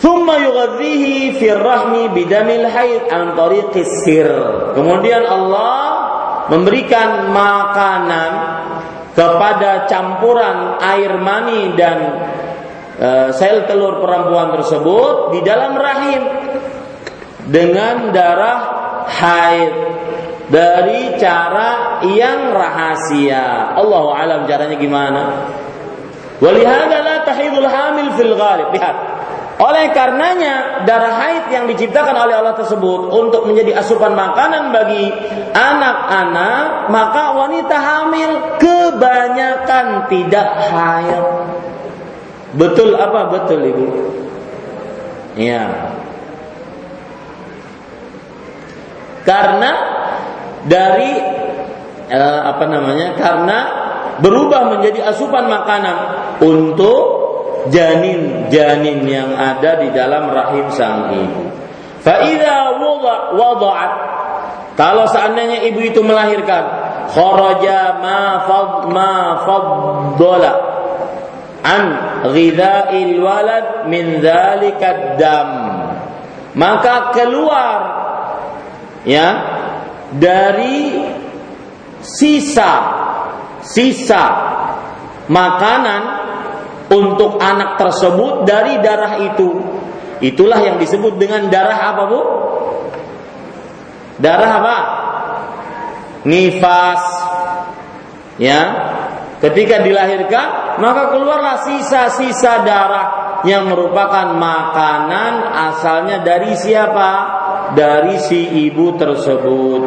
Thumma 0.03 0.35
yughadhihi 0.35 1.39
fi 1.39 1.47
rahmi 1.47 2.11
bidamil 2.11 2.67
haid 2.67 3.07
an 3.07 3.39
tariqis 3.39 4.03
sir. 4.03 4.27
Kemudian 4.75 5.23
Allah 5.23 6.02
memberikan 6.51 7.31
makanan 7.31 8.31
kepada 9.13 9.85
campuran 9.85 10.81
air 10.81 11.15
mani 11.21 11.77
dan 11.77 11.99
e, 12.97 13.09
sel 13.37 13.69
telur 13.69 14.01
perempuan 14.01 14.57
tersebut 14.57 15.37
di 15.37 15.39
dalam 15.45 15.77
rahim 15.77 16.21
dengan 17.47 18.09
darah 18.09 18.59
haid 19.05 19.73
dari 20.49 21.15
cara 21.21 22.01
yang 22.03 22.51
rahasia. 22.51 23.77
Allah 23.77 24.05
alam 24.17 24.39
caranya 24.49 24.77
gimana? 24.77 25.21
Walihada 26.43 26.99
la 26.99 27.15
tahidul 27.23 27.69
hamil 27.69 28.11
fil 28.19 28.33
ghalib. 28.35 28.67
Lihat, 28.75 28.95
oleh 29.53 29.93
karenanya 29.93 30.81
darah 30.89 31.13
haid 31.13 31.45
yang 31.53 31.65
diciptakan 31.69 32.17
oleh 32.17 32.33
Allah 32.41 32.57
tersebut 32.57 33.13
untuk 33.13 33.45
menjadi 33.45 33.77
asupan 33.77 34.17
makanan 34.17 34.73
bagi 34.73 35.13
anak-anak, 35.53 36.89
maka 36.89 37.23
wanita 37.37 37.77
hamil 37.77 38.31
kebanyakan 38.57 40.09
tidak 40.09 40.47
haid. 40.73 41.25
Betul 42.57 42.97
apa 42.97 43.29
betul 43.29 43.61
Ibu? 43.61 43.87
Iya. 45.37 45.65
Karena 49.21 49.71
dari 50.65 51.13
eh, 52.09 52.41
apa 52.41 52.65
namanya? 52.65 53.17
Karena 53.17 53.57
berubah 54.17 54.77
menjadi 54.77 55.13
asupan 55.13 55.49
makanan 55.49 55.97
untuk 56.41 57.23
janin-janin 57.71 59.05
yang 59.07 59.31
ada 59.35 59.79
di 59.79 59.93
dalam 59.93 60.27
rahim 60.31 60.67
sang 60.73 61.13
ibu. 61.15 61.43
Fa'idha 62.03 62.75
wada'at 63.31 63.91
kalau 64.73 65.05
seandainya 65.05 65.69
ibu 65.69 65.79
itu 65.85 66.01
melahirkan 66.01 66.63
kharaja 67.13 68.01
ma 68.01 68.21
fad 68.49 68.71
ma 68.89 69.13
faddala 69.45 70.53
an 71.61 71.83
ghidha'il 72.33 73.21
walad 73.21 73.85
min 73.85 74.19
dzalika 74.19 75.15
dam 75.15 75.49
maka 76.57 77.13
keluar 77.13 77.79
ya 79.05 79.27
dari 80.17 81.05
sisa 82.01 82.73
sisa 83.61 84.25
makanan 85.29 86.22
untuk 86.93 87.41
anak 87.41 87.81
tersebut 87.81 88.45
dari 88.45 88.77
darah 88.79 89.17
itu. 89.33 89.49
Itulah 90.21 90.61
yang 90.61 90.77
disebut 90.77 91.17
dengan 91.17 91.49
darah 91.49 91.79
apa, 91.91 92.03
Bu? 92.05 92.21
Darah 94.21 94.51
apa? 94.61 94.77
Nifas. 96.29 97.03
Ya. 98.37 98.61
Ketika 99.43 99.83
dilahirkan, 99.83 100.79
maka 100.79 101.11
keluarlah 101.11 101.67
sisa-sisa 101.67 102.63
darah 102.63 103.07
yang 103.43 103.67
merupakan 103.67 104.31
makanan 104.31 105.51
asalnya 105.73 106.23
dari 106.23 106.55
siapa? 106.55 107.41
Dari 107.75 108.15
si 108.23 108.69
ibu 108.69 108.95
tersebut. 108.95 109.83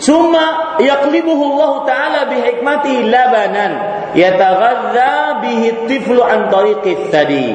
Summa 0.00 0.76
yaqlibuhu 0.80 1.54
Allah 1.54 1.72
Ta'ala 1.84 2.20
bihikmati 2.32 3.04
labanan 3.12 3.72
yataghadza 4.16 5.44
bihi 5.44 5.86
tiflu 5.86 6.24
an 6.24 6.48
tariqit 6.48 7.12
tadi. 7.12 7.48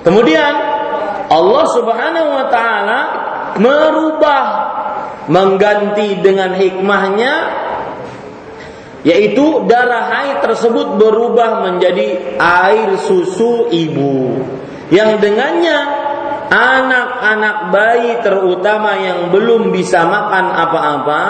Kemudian 0.00 0.54
Allah 1.30 1.64
Subhanahu 1.70 2.28
wa 2.32 2.46
taala 2.48 3.00
merubah 3.60 4.44
mengganti 5.30 6.18
dengan 6.24 6.56
hikmahnya 6.56 7.32
yaitu 9.04 9.64
darah 9.68 10.12
haid 10.12 10.44
tersebut 10.44 10.98
berubah 11.00 11.64
menjadi 11.64 12.36
air 12.36 12.98
susu 13.00 13.68
ibu 13.70 14.44
yang 14.90 15.22
dengannya 15.22 16.09
anak-anak 16.50 17.70
bayi 17.70 18.18
terutama 18.26 18.98
yang 18.98 19.30
belum 19.30 19.70
bisa 19.70 20.02
makan 20.02 20.50
apa-apa 20.50 21.24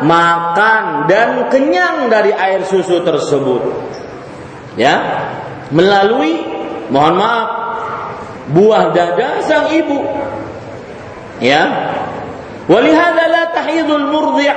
makan 0.00 1.04
dan 1.04 1.52
kenyang 1.52 2.08
dari 2.08 2.32
air 2.32 2.64
susu 2.64 3.04
tersebut. 3.04 3.62
Ya. 4.80 4.96
Melalui 5.68 6.40
mohon 6.88 7.20
maaf 7.20 7.48
buah 8.56 8.90
dada 8.96 9.44
sang 9.44 9.68
ibu. 9.68 10.00
Ya. 11.44 11.92
Walihada 12.64 13.28
la 13.28 13.44
tahidul 13.52 14.08
murdi' 14.08 14.48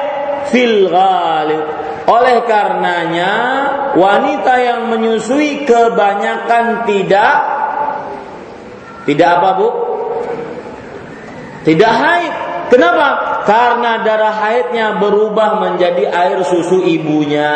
fil 0.47 0.87
ghalib. 0.87 1.63
Oleh 2.07 2.47
karenanya 2.47 3.33
wanita 3.99 4.53
yang 4.63 4.87
menyusui 4.87 5.67
kebanyakan 5.67 6.87
tidak 6.87 7.35
tidak 9.03 9.29
apa 9.39 9.49
bu 9.59 9.67
tidak 11.67 11.93
haid. 11.99 12.34
Kenapa? 12.71 13.43
Karena 13.43 13.99
darah 14.03 14.39
haidnya 14.39 14.95
berubah 15.03 15.60
menjadi 15.60 16.08
air 16.08 16.39
susu 16.47 16.80
ibunya. 16.84 17.51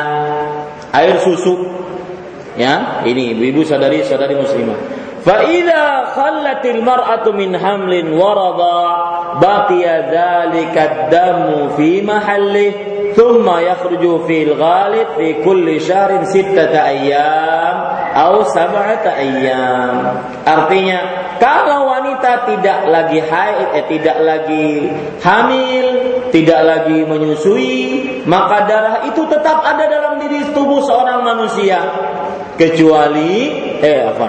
Air 0.91 1.23
susu. 1.23 1.55
Ya, 2.59 2.99
ini 3.07 3.31
ibu-ibu 3.31 3.63
sadari-sadari 3.63 4.35
muslimah. 4.35 4.75
Fa'idha 5.23 6.11
khallatil 6.11 6.83
mar'atu 6.83 7.31
min 7.31 7.55
hamlin 7.55 8.11
warada 8.11 8.79
baqiya 9.39 10.11
dhalika 10.11 11.07
damu 11.07 11.71
fi 11.79 12.03
mahallih 12.03 12.71
thumma 13.15 13.63
yakhruju 13.63 14.27
fil 14.27 14.57
ghalib 14.59 15.07
fi 15.15 15.39
kulli 15.39 15.79
syahrin 15.79 16.27
sittata 16.27 16.89
ayyam 16.89 17.75
atau 18.11 18.43
sab'ata 18.49 19.13
ayyam. 19.15 20.19
Artinya 20.43 20.99
kalau 21.41 21.89
wanita 21.89 22.45
tidak 22.45 22.85
lagi 22.85 23.17
haid, 23.17 23.73
eh, 23.73 23.85
tidak 23.89 24.17
lagi 24.21 24.93
hamil, 25.25 25.87
tidak 26.29 26.61
lagi 26.61 27.01
menyusui, 27.01 27.81
maka 28.29 28.69
darah 28.69 28.97
itu 29.09 29.25
tetap 29.25 29.65
ada 29.65 29.89
dalam 29.89 30.21
diri 30.21 30.53
tubuh 30.53 30.85
seorang 30.85 31.25
manusia. 31.25 31.81
Kecuali, 32.61 33.57
eh 33.81 34.05
apa? 34.05 34.27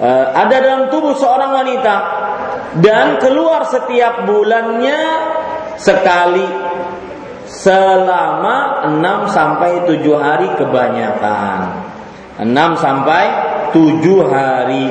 Eh, 0.00 0.26
ada 0.32 0.56
dalam 0.56 0.88
tubuh 0.88 1.12
seorang 1.12 1.52
wanita 1.52 1.94
dan 2.80 3.20
keluar 3.20 3.68
setiap 3.68 4.24
bulannya 4.24 5.00
sekali 5.76 6.48
selama 7.44 8.88
6 8.88 9.28
sampai 9.28 9.84
7 9.84 10.16
hari 10.16 10.48
kebanyakan. 10.56 11.60
6 12.40 12.72
sampai 12.80 13.24
7 13.76 14.32
hari 14.32 14.88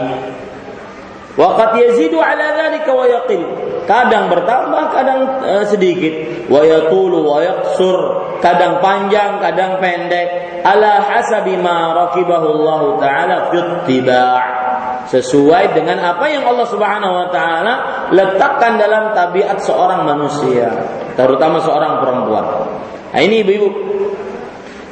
Waqat 1.34 1.82
yazidu 1.82 2.22
ala 2.22 2.54
dzalika 2.54 2.92
wa 2.94 3.06
yaqil. 3.10 3.42
Kadang 3.90 4.30
bertambah, 4.30 4.84
kadang 4.94 5.22
uh, 5.42 5.66
sedikit. 5.66 6.46
Wa 6.46 6.62
yatulu 6.62 7.26
wa 7.26 7.42
yaqsur. 7.42 7.98
Kadang 8.38 8.78
panjang, 8.84 9.42
kadang 9.42 9.82
pendek. 9.82 10.62
Ala 10.62 11.02
hasabi 11.02 11.58
ma 11.58 11.92
rakibahu 12.06 12.48
Allah 12.62 12.82
taala 13.02 13.36
fi 13.52 13.98
Sesuai 15.04 15.76
dengan 15.76 16.00
apa 16.00 16.26
yang 16.32 16.48
Allah 16.48 16.68
Subhanahu 16.70 17.14
wa 17.14 17.28
taala 17.28 17.74
letakkan 18.16 18.80
dalam 18.80 19.12
tabiat 19.12 19.60
seorang 19.60 20.08
manusia, 20.08 20.72
terutama 21.20 21.60
seorang 21.60 22.00
perempuan. 22.00 22.46
Nah, 23.12 23.20
ini 23.20 23.44
Ibu-ibu. 23.44 23.70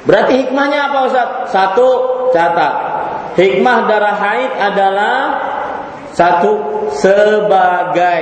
Berarti 0.04 0.34
hikmahnya 0.46 0.92
apa 0.92 0.98
Ustaz? 1.08 1.30
Satu, 1.54 1.90
catat. 2.34 2.74
Hikmah 3.40 3.88
darah 3.88 4.18
haid 4.20 4.52
adalah 4.60 5.16
satu 6.22 6.54
sebagai 6.94 8.22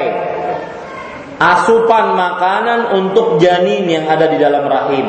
asupan 1.36 2.16
makanan 2.16 2.96
untuk 2.96 3.44
janin 3.44 3.84
yang 3.92 4.08
ada 4.08 4.32
di 4.32 4.40
dalam 4.40 4.64
rahim. 4.64 5.08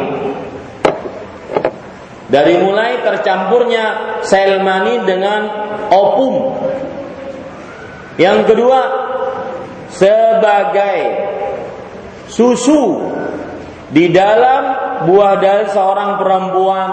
Dari 2.30 2.62
mulai 2.62 2.98
tercampurnya 3.02 4.18
sel 4.26 4.58
mani 4.62 5.06
dengan 5.06 5.40
opum. 5.90 6.34
Yang 8.18 8.38
kedua, 8.54 8.80
sebagai 9.94 10.98
susu 12.26 13.10
di 13.90 14.10
dalam 14.10 14.62
buah 15.06 15.34
dari 15.38 15.66
seorang 15.70 16.18
perempuan 16.18 16.88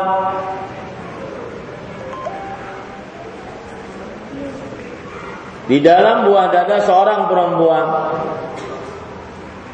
di 5.68 5.84
dalam 5.84 6.28
buah 6.28 6.48
dada 6.48 6.80
seorang 6.84 7.28
perempuan. 7.28 7.86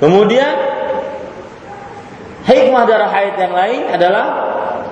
Kemudian 0.01 0.56
hikmah 2.43 2.84
darah 2.89 3.12
haid 3.13 3.36
yang 3.39 3.53
lain 3.53 3.82
adalah 3.88 4.25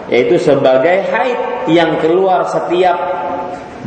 yaitu 0.08 0.38
sebagai 0.40 1.04
haid 1.10 1.68
yang 1.68 2.00
keluar 2.00 2.48
setiap 2.48 2.98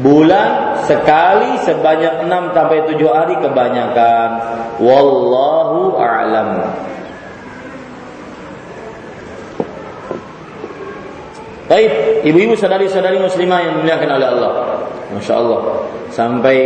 bulan 0.03 0.83
sekali 0.85 1.55
sebanyak 1.63 2.27
6 2.27 2.57
sampai 2.57 2.79
7 2.91 2.99
hari 3.15 3.35
kebanyakan. 3.39 4.29
Wallahu 4.83 5.95
a'lam. 5.97 6.51
Baik, 11.65 12.21
ibu-ibu 12.29 12.53
sadari-sadari 12.61 13.17
muslimah 13.17 13.59
yang 13.65 13.73
dimuliakan 13.81 14.11
oleh 14.21 14.29
Allah. 14.29 14.51
Masya 15.17 15.35
Allah. 15.41 15.61
Sampai 16.13 16.57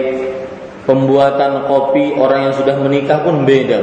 pembuatan 0.83 1.71
kopi 1.71 2.19
orang 2.19 2.51
yang 2.51 2.55
sudah 2.59 2.75
menikah 2.83 3.23
pun 3.23 3.47
beda. 3.47 3.79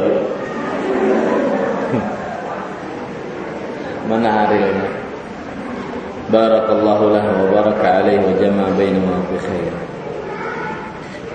Hari 4.06 4.60
ini? 4.62 4.88
Barakallahu 6.30 7.14
lahu 7.14 7.30
wa 7.42 7.48
baraka 7.62 8.02
alaihi 8.02 8.22
wa 8.22 8.34
jama'a 8.38 8.74
fi 8.78 9.38
khair. 9.42 9.74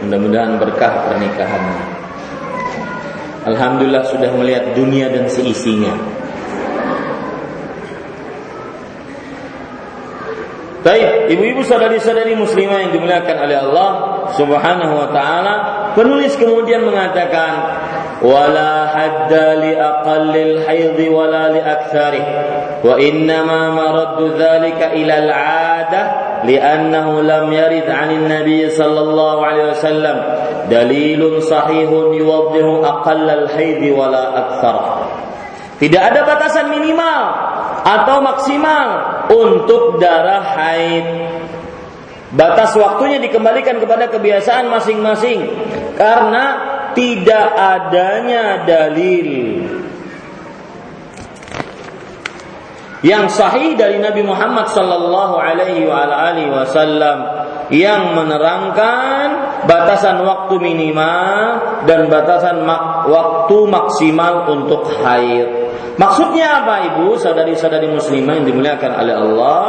Mudah-mudahan 0.06 0.58
berkah 0.58 1.10
pernikahannya. 1.10 1.82
Alhamdulillah 3.48 4.04
sudah 4.06 4.30
melihat 4.36 4.76
dunia 4.76 5.08
dan 5.08 5.24
seisinya. 5.26 6.19
Baik, 10.80 11.28
ibu-ibu 11.36 11.60
saudari-saudari 11.60 12.32
muslimah 12.40 12.88
yang 12.88 12.92
dimuliakan 12.96 13.36
oleh 13.36 13.56
Allah 13.68 13.90
Subhanahu 14.32 14.94
wa 14.96 15.08
taala, 15.12 15.54
penulis 15.92 16.32
kemudian 16.40 16.88
mengatakan 16.88 17.52
wala 18.24 18.88
hadda 18.88 19.60
li 19.60 19.72
aqallil 19.76 20.64
haidhi 20.64 21.12
wala 21.12 21.52
li 21.52 21.60
aktsarih 21.60 22.24
wa 22.80 22.96
innama 22.96 23.76
maraddu 23.76 24.36
dhalika 24.40 24.92
ila 24.96 25.14
al-'adah 25.20 26.04
li'annahu 26.48 27.28
lam 27.28 27.48
yarid 27.52 27.84
'anil 27.84 28.24
Nabi 28.28 28.68
sallallahu 28.72 29.40
alaihi 29.40 29.68
wasallam 29.76 30.16
dalilun 30.72 31.44
sahihun 31.44 32.16
yuwaddihu 32.16 32.80
aqallal 32.80 33.48
haidhi 33.52 33.92
wala 33.92 34.36
aktsarah 34.36 34.88
tidak 35.80 36.12
ada 36.12 36.20
batasan 36.28 36.72
minimal 36.72 37.49
atau 37.84 38.20
maksimal 38.20 38.88
untuk 39.32 39.98
darah 40.00 40.44
haid. 40.56 41.06
Batas 42.30 42.78
waktunya 42.78 43.18
dikembalikan 43.18 43.82
kepada 43.82 44.06
kebiasaan 44.06 44.70
masing-masing 44.70 45.50
karena 45.98 46.44
tidak 46.94 47.46
adanya 47.58 48.62
dalil 48.62 49.66
yang 53.00 53.32
sahih 53.32 53.74
dari 53.80 53.96
Nabi 53.96 54.20
Muhammad 54.20 54.68
sallallahu 54.70 55.40
alaihi 55.40 55.88
wasallam 56.52 57.18
yang 57.72 58.12
menerangkan 58.12 59.26
batasan 59.64 60.20
waktu 60.20 60.60
minimal 60.60 61.40
dan 61.88 62.12
batasan 62.12 62.60
waktu 63.08 63.58
maksimal 63.70 64.52
untuk 64.52 64.90
haid. 65.00 65.69
Maksudnya 65.98 66.62
apa 66.62 66.74
Ibu, 66.94 67.18
saudari-saudari 67.18 67.90
muslimah 67.90 68.38
yang 68.38 68.46
dimuliakan 68.46 68.92
oleh 68.94 69.14
Allah? 69.14 69.64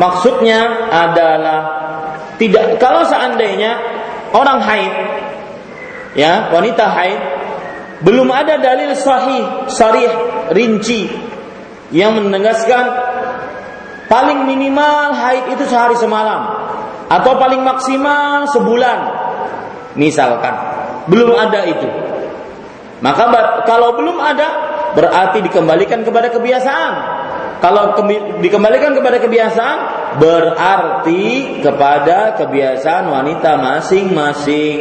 Maksudnya 0.00 0.90
adalah 0.90 1.60
tidak 2.40 2.80
kalau 2.82 3.06
seandainya 3.06 3.78
orang 4.32 4.58
haid 4.64 4.94
ya 6.18 6.50
wanita 6.50 6.84
haid 6.90 7.20
belum 8.02 8.28
ada 8.34 8.58
dalil 8.58 8.90
sahih 8.96 9.70
sarih 9.70 10.10
rinci 10.50 11.06
yang 11.94 12.18
menegaskan 12.18 12.84
paling 14.10 14.48
minimal 14.48 15.14
haid 15.14 15.54
itu 15.54 15.64
sehari 15.68 15.94
semalam 15.94 16.50
atau 17.06 17.36
paling 17.36 17.60
maksimal 17.62 18.48
sebulan 18.48 18.98
misalkan 19.94 20.56
belum 21.06 21.36
ada 21.36 21.68
itu 21.68 21.88
maka 23.04 23.28
kalau 23.68 23.94
belum 23.94 24.18
ada 24.18 24.71
berarti 24.92 25.38
dikembalikan 25.44 26.04
kepada 26.04 26.28
kebiasaan 26.32 26.92
kalau 27.62 27.94
dikembalikan 28.42 28.90
kepada 28.90 29.22
kebiasaan 29.22 29.78
berarti 30.18 31.62
kepada 31.62 32.34
kebiasaan 32.34 33.06
wanita 33.06 33.54
masing-masing 33.54 34.78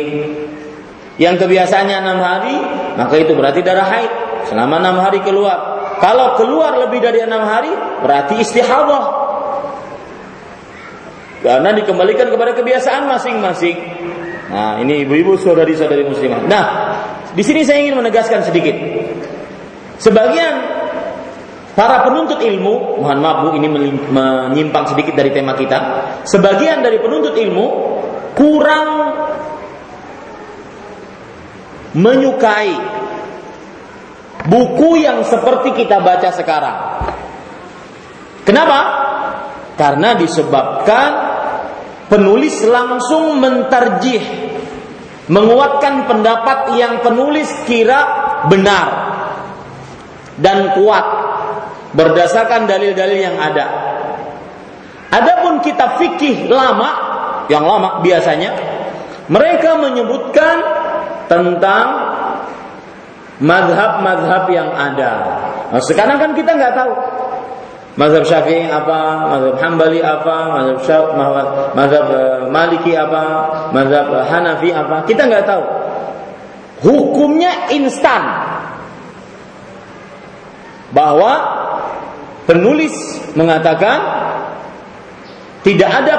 yang 1.21 1.37
kebiasaannya 1.37 1.97
enam 2.01 2.17
hari, 2.17 2.57
maka 2.97 3.13
itu 3.21 3.37
berarti 3.37 3.61
darah 3.61 3.85
haid 3.85 4.11
selama 4.49 4.81
enam 4.81 4.97
hari 4.97 5.21
keluar. 5.21 5.77
Kalau 6.01 6.33
keluar 6.33 6.73
lebih 6.81 6.97
dari 6.97 7.21
enam 7.21 7.45
hari, 7.45 7.69
berarti 8.01 8.41
istihadah. 8.41 9.21
Karena 11.45 11.69
dikembalikan 11.77 12.25
kepada 12.33 12.57
kebiasaan 12.57 13.05
masing-masing. 13.05 13.77
Nah, 14.49 14.81
ini 14.81 15.05
ibu-ibu 15.05 15.37
saudari-saudari 15.37 16.09
muslimah. 16.09 16.41
Nah, 16.49 16.65
di 17.37 17.43
sini 17.45 17.61
saya 17.61 17.85
ingin 17.85 18.01
menegaskan 18.01 18.41
sedikit. 18.41 18.73
Sebagian 20.01 20.53
para 21.77 22.01
penuntut 22.01 22.41
ilmu, 22.41 22.97
mohon 23.05 23.21
maaf 23.21 23.37
Bu, 23.45 23.47
ini 23.53 23.69
menyimpang 24.09 24.89
sedikit 24.89 25.13
dari 25.13 25.29
tema 25.29 25.53
kita. 25.53 25.79
Sebagian 26.25 26.81
dari 26.81 26.97
penuntut 26.97 27.37
ilmu 27.37 27.65
kurang 28.33 28.87
menyukai 31.93 32.73
buku 34.49 35.05
yang 35.05 35.21
seperti 35.21 35.85
kita 35.85 36.01
baca 36.01 36.29
sekarang. 36.33 36.77
Kenapa? 38.41 38.79
Karena 39.77 40.17
disebabkan 40.17 41.09
penulis 42.09 42.57
langsung 42.65 43.37
mentarjih, 43.37 44.23
menguatkan 45.29 46.09
pendapat 46.09 46.73
yang 46.73 47.05
penulis 47.05 47.53
kira 47.69 48.01
benar 48.49 49.10
dan 50.39 50.77
kuat 50.77 51.05
berdasarkan 51.91 52.69
dalil-dalil 52.69 53.19
yang 53.19 53.37
ada. 53.39 53.65
Adapun 55.11 55.59
kitab 55.59 55.99
fikih 55.99 56.47
lama, 56.47 56.89
yang 57.51 57.67
lama 57.67 57.99
biasanya, 57.99 58.55
mereka 59.27 59.75
menyebutkan 59.75 60.55
tentang 61.27 61.85
madhab-madhab 63.43 64.47
yang 64.47 64.71
ada. 64.71 65.11
Nah, 65.71 65.81
sekarang 65.83 66.19
kan 66.19 66.31
kita 66.31 66.55
nggak 66.55 66.75
tahu 66.75 66.91
Mazhab 67.91 68.23
Syafi'i 68.23 68.71
apa, 68.71 69.27
mazhab 69.27 69.55
Hambali 69.59 69.99
apa, 69.99 70.47
mazhab 70.47 70.79
Syafi'i, 70.87 71.47
mazhab 71.75 72.05
eh, 72.07 72.39
Maliki 72.47 72.93
apa, 72.95 73.23
mazhab 73.75 74.07
Hanafi 74.31 74.71
apa, 74.71 75.03
kita 75.03 75.27
nggak 75.27 75.43
tahu. 75.43 75.63
Hukumnya 76.87 77.67
instan. 77.75 78.47
Bahwa 80.91 81.33
penulis 82.45 82.93
mengatakan 83.33 83.99
tidak 85.63 85.89
ada 85.89 86.13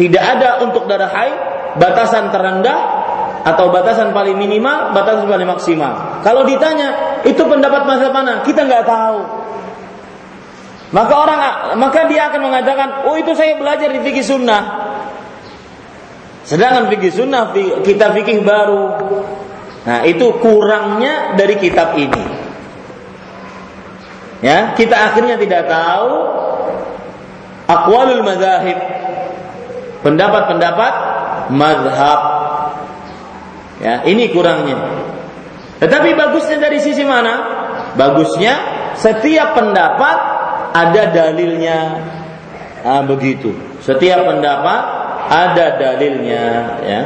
tidak 0.00 0.22
ada 0.24 0.48
untuk 0.64 0.88
darah 0.88 1.12
haid 1.12 1.36
batasan 1.76 2.32
terendah 2.32 2.78
atau 3.42 3.74
batasan 3.74 4.14
paling 4.14 4.38
minimal, 4.38 4.94
batasan 4.94 5.26
paling 5.26 5.48
maksimal. 5.50 6.22
Kalau 6.22 6.46
ditanya, 6.46 7.20
itu 7.26 7.42
pendapat 7.42 7.82
mazhab 7.84 8.14
mana? 8.14 8.40
Kita 8.46 8.64
nggak 8.64 8.86
tahu. 8.86 9.18
Maka 10.92 11.14
orang 11.16 11.40
maka 11.80 12.04
dia 12.06 12.28
akan 12.28 12.40
mengatakan, 12.52 12.88
"Oh, 13.08 13.16
itu 13.16 13.32
saya 13.32 13.56
belajar 13.56 13.88
di 13.88 14.00
fikih 14.04 14.22
sunnah." 14.22 14.62
Sedangkan 16.44 16.92
fikih 16.92 17.12
sunnah 17.12 17.54
kita 17.80 18.12
fikih 18.12 18.44
baru. 18.44 18.84
Nah, 19.82 20.06
itu 20.06 20.36
kurangnya 20.38 21.34
dari 21.34 21.58
kitab 21.58 21.96
ini. 21.98 22.41
Ya, 24.42 24.74
kita 24.74 24.98
akhirnya 24.98 25.38
tidak 25.38 25.70
tahu 25.70 26.10
aqwalul 27.70 28.26
madzahib. 28.26 28.78
Pendapat-pendapat 30.02 30.94
mazhab 31.54 32.20
Ya, 33.82 34.06
ini 34.06 34.30
kurangnya. 34.30 34.78
Tetapi 35.82 36.14
bagusnya 36.14 36.62
dari 36.62 36.78
sisi 36.78 37.02
mana? 37.02 37.34
Bagusnya 37.98 38.54
setiap 38.94 39.58
pendapat 39.58 40.16
ada 40.70 41.02
dalilnya. 41.10 41.78
Nah, 42.86 43.02
begitu. 43.02 43.50
Setiap 43.82 44.22
pendapat 44.22 44.80
ada 45.26 45.66
dalilnya, 45.82 46.44
ya. 46.86 47.00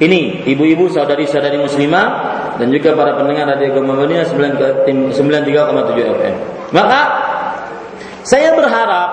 Ini 0.00 0.48
ibu-ibu 0.48 0.88
saudari-saudari 0.88 1.60
muslimah 1.60 2.29
dan 2.60 2.68
juga 2.68 2.92
para 2.92 3.16
pendengar 3.16 3.56
radio 3.56 3.72
Gema 3.72 3.96
93,7 3.96 4.84
FM. 6.20 6.36
Maka 6.76 7.00
saya 8.20 8.52
berharap 8.52 9.10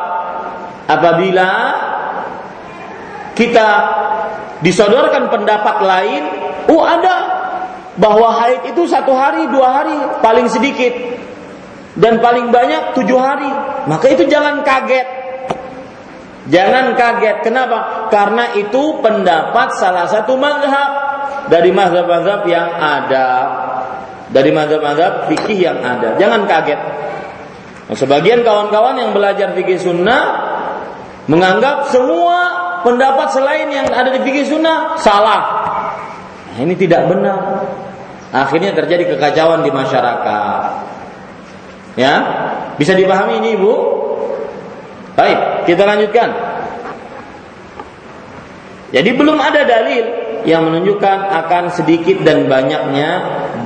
apabila 0.91 1.51
kita 3.33 3.67
disodorkan 4.59 5.31
pendapat 5.31 5.77
lain, 5.79 6.23
oh 6.67 6.83
ada 6.83 7.15
bahwa 7.95 8.35
haid 8.43 8.75
itu 8.75 8.83
satu 8.85 9.15
hari, 9.15 9.47
dua 9.47 9.81
hari 9.81 9.95
paling 10.19 10.51
sedikit 10.51 10.93
dan 11.97 12.19
paling 12.19 12.51
banyak 12.51 12.93
tujuh 12.99 13.17
hari, 13.17 13.49
maka 13.87 14.05
itu 14.11 14.27
jangan 14.29 14.61
kaget. 14.61 15.07
Jangan 16.47 16.95
kaget. 16.95 17.43
Kenapa? 17.43 18.07
Karena 18.07 18.55
itu 18.55 19.03
pendapat 19.03 19.75
salah 19.75 20.07
satu 20.07 20.39
mazhab 20.39 21.16
dari 21.47 21.71
mazhab-mazhab 21.71 22.47
yang 22.47 22.69
ada. 22.77 23.29
Dari 24.27 24.51
mazhab-mazhab 24.51 25.31
fikih 25.31 25.71
yang 25.71 25.79
ada. 25.79 26.19
Jangan 26.19 26.43
kaget. 26.47 26.79
Sebagian 27.95 28.43
kawan-kawan 28.43 28.99
yang 28.99 29.15
belajar 29.15 29.55
fikih 29.55 29.79
sunnah 29.79 30.23
menganggap 31.31 31.87
semua 31.87 32.39
pendapat 32.83 33.31
selain 33.31 33.71
yang 33.71 33.87
ada 33.87 34.11
di 34.11 34.19
fikih 34.27 34.43
sunnah 34.43 34.99
salah. 34.99 35.41
Nah, 36.51 36.59
ini 36.59 36.75
tidak 36.75 37.07
benar. 37.07 37.63
Akhirnya 38.35 38.75
terjadi 38.75 39.15
kekacauan 39.15 39.63
di 39.63 39.71
masyarakat. 39.71 40.61
Ya, 41.95 42.13
bisa 42.75 42.91
dipahami 42.91 43.39
ini 43.39 43.55
ibu? 43.55 43.73
Baik, 45.15 45.65
kita 45.65 45.87
lanjutkan. 45.87 46.29
Jadi 48.91 49.09
belum 49.15 49.35
ada 49.39 49.63
dalil 49.63 50.26
yang 50.47 50.63
menunjukkan 50.63 51.27
akan 51.43 51.75
sedikit 51.75 52.23
dan 52.23 52.47
banyaknya 52.47 53.09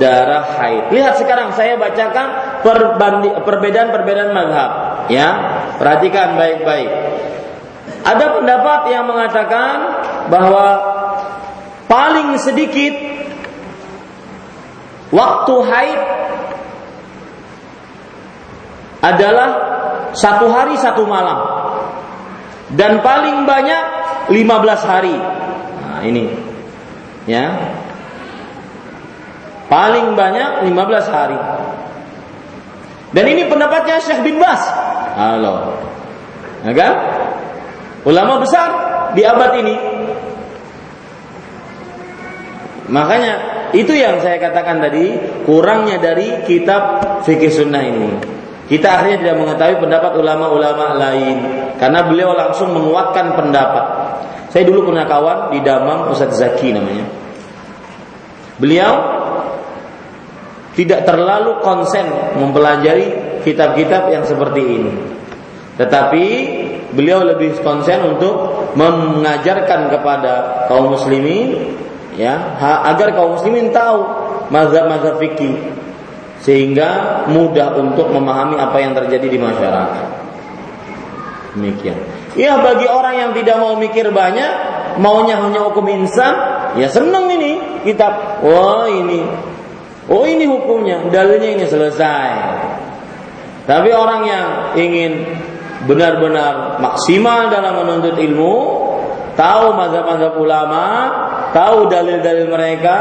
darah 0.02 0.58
haid. 0.58 0.90
Lihat 0.90 1.14
sekarang 1.22 1.54
saya 1.54 1.78
bacakan 1.78 2.58
perbedaan-perbedaan 3.46 4.34
mazhab. 4.34 4.70
Ya, 5.06 5.28
perhatikan 5.78 6.34
baik-baik. 6.34 6.90
Ada 8.02 8.34
pendapat 8.34 8.80
yang 8.90 9.06
mengatakan 9.06 9.74
bahwa 10.26 10.66
paling 11.86 12.34
sedikit 12.42 12.98
waktu 15.14 15.54
haid 15.62 16.00
adalah 19.06 19.50
satu 20.18 20.50
hari 20.50 20.74
satu 20.82 21.06
malam 21.06 21.46
dan 22.74 22.98
paling 23.06 23.46
banyak 23.46 23.82
15 24.34 24.82
hari. 24.82 25.14
Nah, 25.78 26.02
ini 26.02 26.51
ya. 27.26 27.46
Paling 29.68 30.12
banyak 30.12 30.68
15 30.68 31.08
hari. 31.08 31.38
Dan 33.12 33.24
ini 33.28 33.48
pendapatnya 33.48 34.00
Syekh 34.00 34.20
bin 34.24 34.36
Bas. 34.40 34.60
Halo. 35.16 35.76
Ya 36.64 36.72
kan? 36.72 36.94
Ulama 38.04 38.40
besar 38.42 38.68
di 39.16 39.22
abad 39.22 39.52
ini. 39.60 39.76
Makanya 42.92 43.32
itu 43.72 43.96
yang 43.96 44.20
saya 44.20 44.36
katakan 44.36 44.84
tadi 44.84 45.16
kurangnya 45.48 45.96
dari 45.96 46.44
kitab 46.44 47.00
fikih 47.24 47.52
sunnah 47.52 47.80
ini. 47.80 48.10
Kita 48.68 48.88
akhirnya 48.88 49.18
tidak 49.20 49.36
mengetahui 49.40 49.76
pendapat 49.80 50.12
ulama-ulama 50.16 50.96
lain 50.96 51.36
karena 51.76 52.04
beliau 52.04 52.32
langsung 52.36 52.72
menguatkan 52.72 53.36
pendapat. 53.36 53.86
Saya 54.52 54.68
dulu 54.68 54.92
pernah 54.92 55.08
kawan 55.08 55.56
di 55.56 55.64
Damam 55.64 56.12
Ustaz 56.12 56.36
Zaki 56.36 56.76
namanya. 56.76 57.08
Beliau 58.60 58.92
tidak 60.76 61.08
terlalu 61.08 61.64
konsen 61.64 62.36
mempelajari 62.36 63.40
kitab-kitab 63.40 64.12
yang 64.12 64.24
seperti 64.28 64.60
ini. 64.60 64.92
Tetapi 65.80 66.24
beliau 66.92 67.24
lebih 67.24 67.64
konsen 67.64 68.04
untuk 68.04 68.68
mengajarkan 68.76 69.88
kepada 69.88 70.64
kaum 70.68 70.92
muslimin 70.92 71.76
ya 72.20 72.60
agar 72.60 73.16
kaum 73.16 73.40
muslimin 73.40 73.72
tahu 73.72 74.04
mazhab-mazhab 74.52 75.16
fikih 75.16 75.56
sehingga 76.44 77.24
mudah 77.32 77.72
untuk 77.80 78.12
memahami 78.12 78.60
apa 78.60 78.76
yang 78.84 78.92
terjadi 78.92 79.32
di 79.32 79.38
masyarakat. 79.40 80.06
Demikian. 81.56 82.21
Ya 82.32 82.56
bagi 82.60 82.88
orang 82.88 83.14
yang 83.20 83.30
tidak 83.36 83.60
mau 83.60 83.76
mikir 83.76 84.08
banyak, 84.08 84.52
maunya 84.96 85.36
hanya 85.36 85.68
hukum 85.68 85.84
insan, 85.92 86.32
ya 86.80 86.88
senang 86.88 87.28
ini 87.28 87.84
kitab. 87.84 88.40
Wah 88.40 88.88
ini, 88.88 89.20
oh 90.08 90.24
ini 90.24 90.48
hukumnya, 90.48 91.04
dalilnya 91.12 91.60
ini 91.60 91.64
selesai. 91.68 92.30
Tapi 93.68 93.90
orang 93.92 94.20
yang 94.26 94.46
ingin 94.74 95.12
benar-benar 95.84 96.80
maksimal 96.80 97.52
dalam 97.52 97.84
menuntut 97.84 98.16
ilmu, 98.16 98.56
tahu 99.36 99.76
mazhab-mazhab 99.76 100.34
ulama, 100.38 100.84
tahu 101.52 101.86
dalil-dalil 101.86 102.48
mereka, 102.48 102.98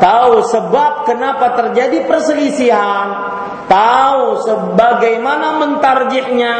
tahu 0.00 0.42
sebab 0.48 1.06
kenapa 1.06 1.54
terjadi 1.60 2.08
perselisihan, 2.08 3.06
tahu 3.68 4.42
sebagaimana 4.42 5.60
mentarjihnya, 5.62 6.54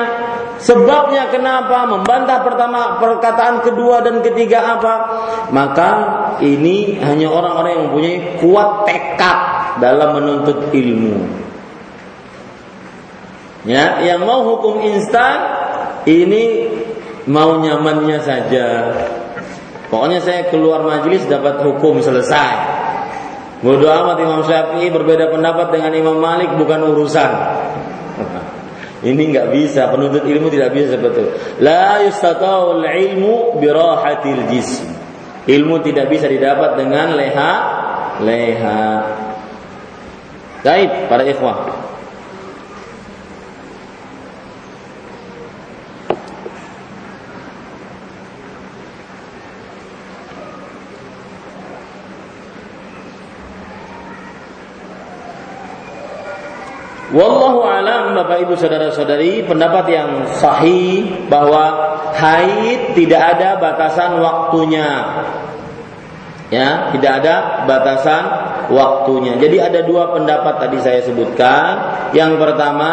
sebabnya 0.62 1.28
kenapa, 1.28 1.84
membantah 1.90 2.40
pertama 2.46 3.02
perkataan 3.02 3.66
kedua 3.66 4.00
dan 4.06 4.22
ketiga 4.22 4.78
apa, 4.78 4.94
maka 5.50 5.90
ini 6.40 6.96
hanya 7.02 7.28
orang-orang 7.28 7.70
yang 7.74 7.82
mempunyai 7.90 8.18
kuat 8.38 8.86
tekad 8.86 9.38
dalam 9.82 10.22
menuntut 10.22 10.70
ilmu. 10.70 11.42
Ya, 13.62 14.02
yang 14.02 14.26
mau 14.26 14.42
hukum 14.42 14.82
instan 14.82 15.38
ini 16.06 16.66
mau 17.30 17.62
nyamannya 17.62 18.18
saja. 18.22 18.66
Pokoknya 19.86 20.18
saya 20.24 20.48
keluar 20.48 20.82
majelis 20.82 21.22
dapat 21.28 21.62
hukum 21.62 22.02
selesai. 22.02 22.54
Bodoh 23.62 23.86
amat 23.86 24.18
Imam 24.18 24.42
Syafi'i 24.42 24.90
berbeda 24.90 25.30
pendapat 25.30 25.70
dengan 25.70 25.94
Imam 25.94 26.18
Malik 26.18 26.50
bukan 26.58 26.82
urusan. 26.82 27.30
Ini 29.02 29.22
nggak 29.34 29.48
bisa, 29.50 29.90
penuntut 29.90 30.22
ilmu 30.22 30.46
tidak 30.46 30.70
bisa 30.70 30.94
seperti 30.94 31.18
itu. 31.26 31.32
La 31.58 31.98
ilmu 32.06 33.58
birahatil 33.58 34.46
jism. 34.46 34.86
Ilmu 35.42 35.82
tidak 35.82 36.06
bisa 36.06 36.30
didapat 36.30 36.78
dengan 36.78 37.18
leha 37.18 37.52
leha. 38.22 38.86
Baik, 40.62 41.10
para 41.10 41.26
ikhwah. 41.26 41.81
Wallahu 57.12 57.60
alam 57.68 58.16
Bapak 58.16 58.40
Ibu 58.48 58.56
saudara-saudari 58.56 59.44
pendapat 59.44 59.84
yang 59.92 60.10
sahih 60.40 61.28
bahwa 61.28 61.92
haid 62.16 62.96
tidak 62.96 63.36
ada 63.36 63.60
batasan 63.60 64.16
waktunya. 64.16 64.88
Ya, 66.48 66.88
tidak 66.92 67.12
ada 67.24 67.64
batasan 67.68 68.24
waktunya. 68.72 69.36
Jadi 69.36 69.56
ada 69.60 69.84
dua 69.84 70.12
pendapat 70.16 70.56
tadi 70.56 70.80
saya 70.80 71.04
sebutkan. 71.04 71.72
Yang 72.16 72.40
pertama 72.40 72.92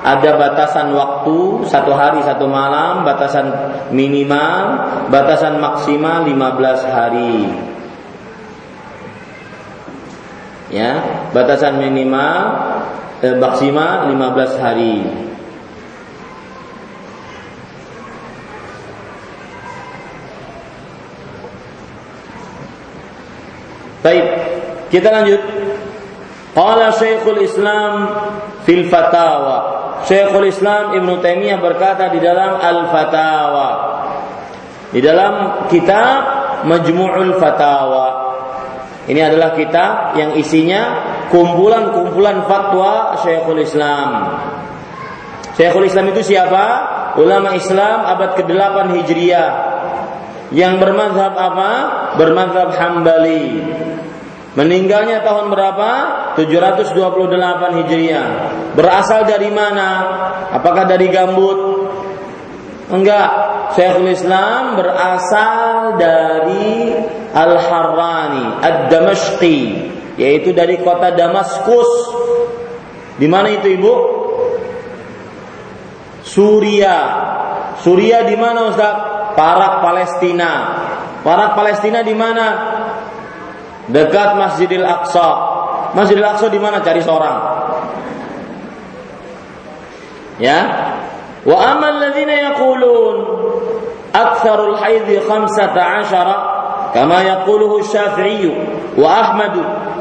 ada 0.00 0.30
batasan 0.40 0.96
waktu 0.96 1.68
satu 1.68 1.92
hari 1.92 2.24
satu 2.24 2.48
malam, 2.48 3.04
batasan 3.04 3.52
minimal, 3.92 4.64
batasan 5.12 5.60
maksimal 5.60 6.24
15 6.24 6.88
hari. 6.88 7.36
Ya, 10.72 11.04
batasan 11.36 11.76
minimal 11.76 12.40
eh, 13.22 13.36
maksimal 13.38 14.10
15 14.10 14.58
hari. 14.58 14.94
Baik, 24.02 24.26
kita 24.90 25.14
lanjut. 25.14 25.42
Qala 26.52 26.90
Syekhul 26.98 27.46
Islam 27.46 27.92
fil 28.66 28.90
Fatawa. 28.90 29.58
Syekhul 30.02 30.50
Islam 30.50 30.98
Ibn 30.98 31.22
Taimiyah 31.22 31.62
berkata 31.62 32.10
di 32.10 32.18
dalam 32.18 32.58
Al-Fatawa. 32.58 33.68
Di 34.90 35.00
dalam 35.00 35.64
kitab 35.70 36.18
Majmu'ul 36.66 37.38
Fatawa. 37.38 38.21
Ini 39.02 39.18
adalah 39.18 39.58
kitab 39.58 40.14
yang 40.14 40.38
isinya 40.38 40.82
kumpulan-kumpulan 41.26 42.46
fatwa 42.46 43.18
Syekhul 43.18 43.58
Islam. 43.58 44.10
Syekhul 45.58 45.90
Islam 45.90 46.14
itu 46.14 46.22
siapa? 46.22 46.64
Ulama 47.18 47.52
Islam 47.58 48.06
abad 48.06 48.38
ke-8 48.38 48.76
Hijriah. 49.02 49.50
Yang 50.54 50.74
bermazhab 50.78 51.34
apa? 51.34 51.70
Bermazhab 52.14 52.76
Hambali. 52.78 53.64
Meninggalnya 54.54 55.24
tahun 55.24 55.50
berapa? 55.50 55.90
728 56.38 57.78
Hijriah. 57.82 58.28
Berasal 58.78 59.26
dari 59.26 59.50
mana? 59.50 59.88
Apakah 60.52 60.86
dari 60.86 61.10
Gambut? 61.10 61.88
Enggak. 62.92 63.30
Syekhul 63.72 64.12
Islam 64.12 64.76
berasal 64.76 65.96
dari 65.96 66.92
Al-Harrani, 67.32 68.60
Ad-Damashqi 68.60 69.60
yaitu 70.20 70.52
dari 70.52 70.80
kota 70.80 71.12
Damaskus. 71.12 71.90
Di 73.16 73.28
mana 73.28 73.52
itu 73.52 73.68
Ibu? 73.76 73.94
Suria. 76.24 76.98
Suria 77.80 78.24
di 78.24 78.36
mana 78.36 78.72
Ustaz? 78.72 78.94
Parak 79.36 79.80
Palestina. 79.80 80.50
Parak 81.24 81.56
Palestina 81.56 82.00
di 82.04 82.14
mana? 82.16 82.46
Dekat 83.88 84.36
Masjidil 84.36 84.84
Aqsa. 84.84 85.28
Masjidil 85.96 86.24
Aqsa 86.24 86.46
di 86.48 86.60
mana? 86.60 86.80
Cari 86.80 87.00
seorang. 87.00 87.38
Ya. 90.40 90.60
Wa 91.42 91.56
amal 91.74 91.98
ladzina 91.98 92.54
yaqulun 92.54 93.16
aktsarul 94.14 94.78
haidhi 94.78 95.18
15 95.18 96.61
kama 96.93 97.23
yaquluhu 97.23 97.83
Syafi'i 97.83 98.51
wa 98.97 99.09
Ahmad 99.09 99.53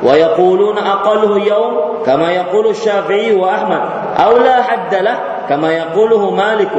ويقولون 0.02 0.78
أقله 0.78 1.38
يوم 1.46 1.74
كما 2.06 2.32
يقول 2.32 2.66
الشافعي 2.66 3.34
وأحمد 3.34 3.80
أو 4.24 4.36
لا 4.38 4.62
حد 4.62 4.94
له 4.94 5.18
كما 5.48 5.72
يقوله 5.72 6.30
مالك 6.30 6.70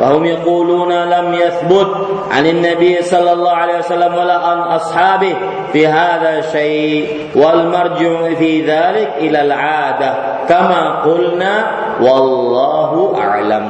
وهم 0.00 0.24
يقولون 0.24 0.92
لم 0.92 1.34
يثبت 1.34 1.86
عن 2.30 2.46
النبي 2.46 3.02
صلى 3.02 3.32
الله 3.32 3.50
عليه 3.52 3.78
وسلم 3.78 4.14
ولا 4.14 4.36
عن 4.38 4.58
أصحابه 4.58 5.34
في 5.72 5.86
هذا 5.86 6.40
شيء 6.40 7.28
والمرجع 7.34 8.34
في 8.34 8.60
ذلك 8.66 9.12
إلى 9.18 9.42
العادة 9.42 10.14
كما 10.48 11.02
قلنا 11.04 11.66
والله 12.00 13.14
أعلم 13.18 13.68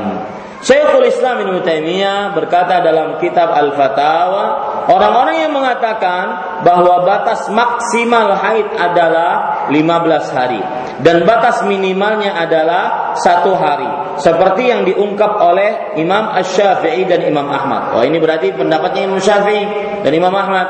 Syekhul 0.66 1.07
Islam 1.07 1.47
Ibnu 1.47 1.62
Taimiyah 1.62 2.34
berkata 2.34 2.82
dalam 2.82 3.22
kitab 3.22 3.55
Al-Fatawa, 3.55 4.45
Orang-orang 4.92 5.48
yang 5.48 5.56
mengatakan 5.56 6.24
bahwa 6.68 7.08
batas 7.08 7.48
maksimal 7.48 8.36
haid 8.36 8.68
adalah 8.76 9.64
15 9.72 10.36
hari 10.36 10.60
dan 11.00 11.24
batas 11.24 11.64
minimalnya 11.64 12.36
adalah 12.36 13.16
satu 13.16 13.56
hari. 13.56 13.88
Seperti 14.20 14.68
yang 14.68 14.84
diungkap 14.84 15.39
oleh 15.39 15.96
Imam 15.96 16.36
Ash-Syafi'i 16.36 17.08
dan 17.08 17.24
Imam 17.24 17.48
Ahmad. 17.48 17.96
Oh 17.96 18.04
ini 18.04 18.20
berarti 18.20 18.52
pendapatnya 18.52 19.08
Imam 19.08 19.24
Syafi'i 19.24 19.64
dan 20.04 20.12
Imam 20.12 20.36
Ahmad. 20.36 20.68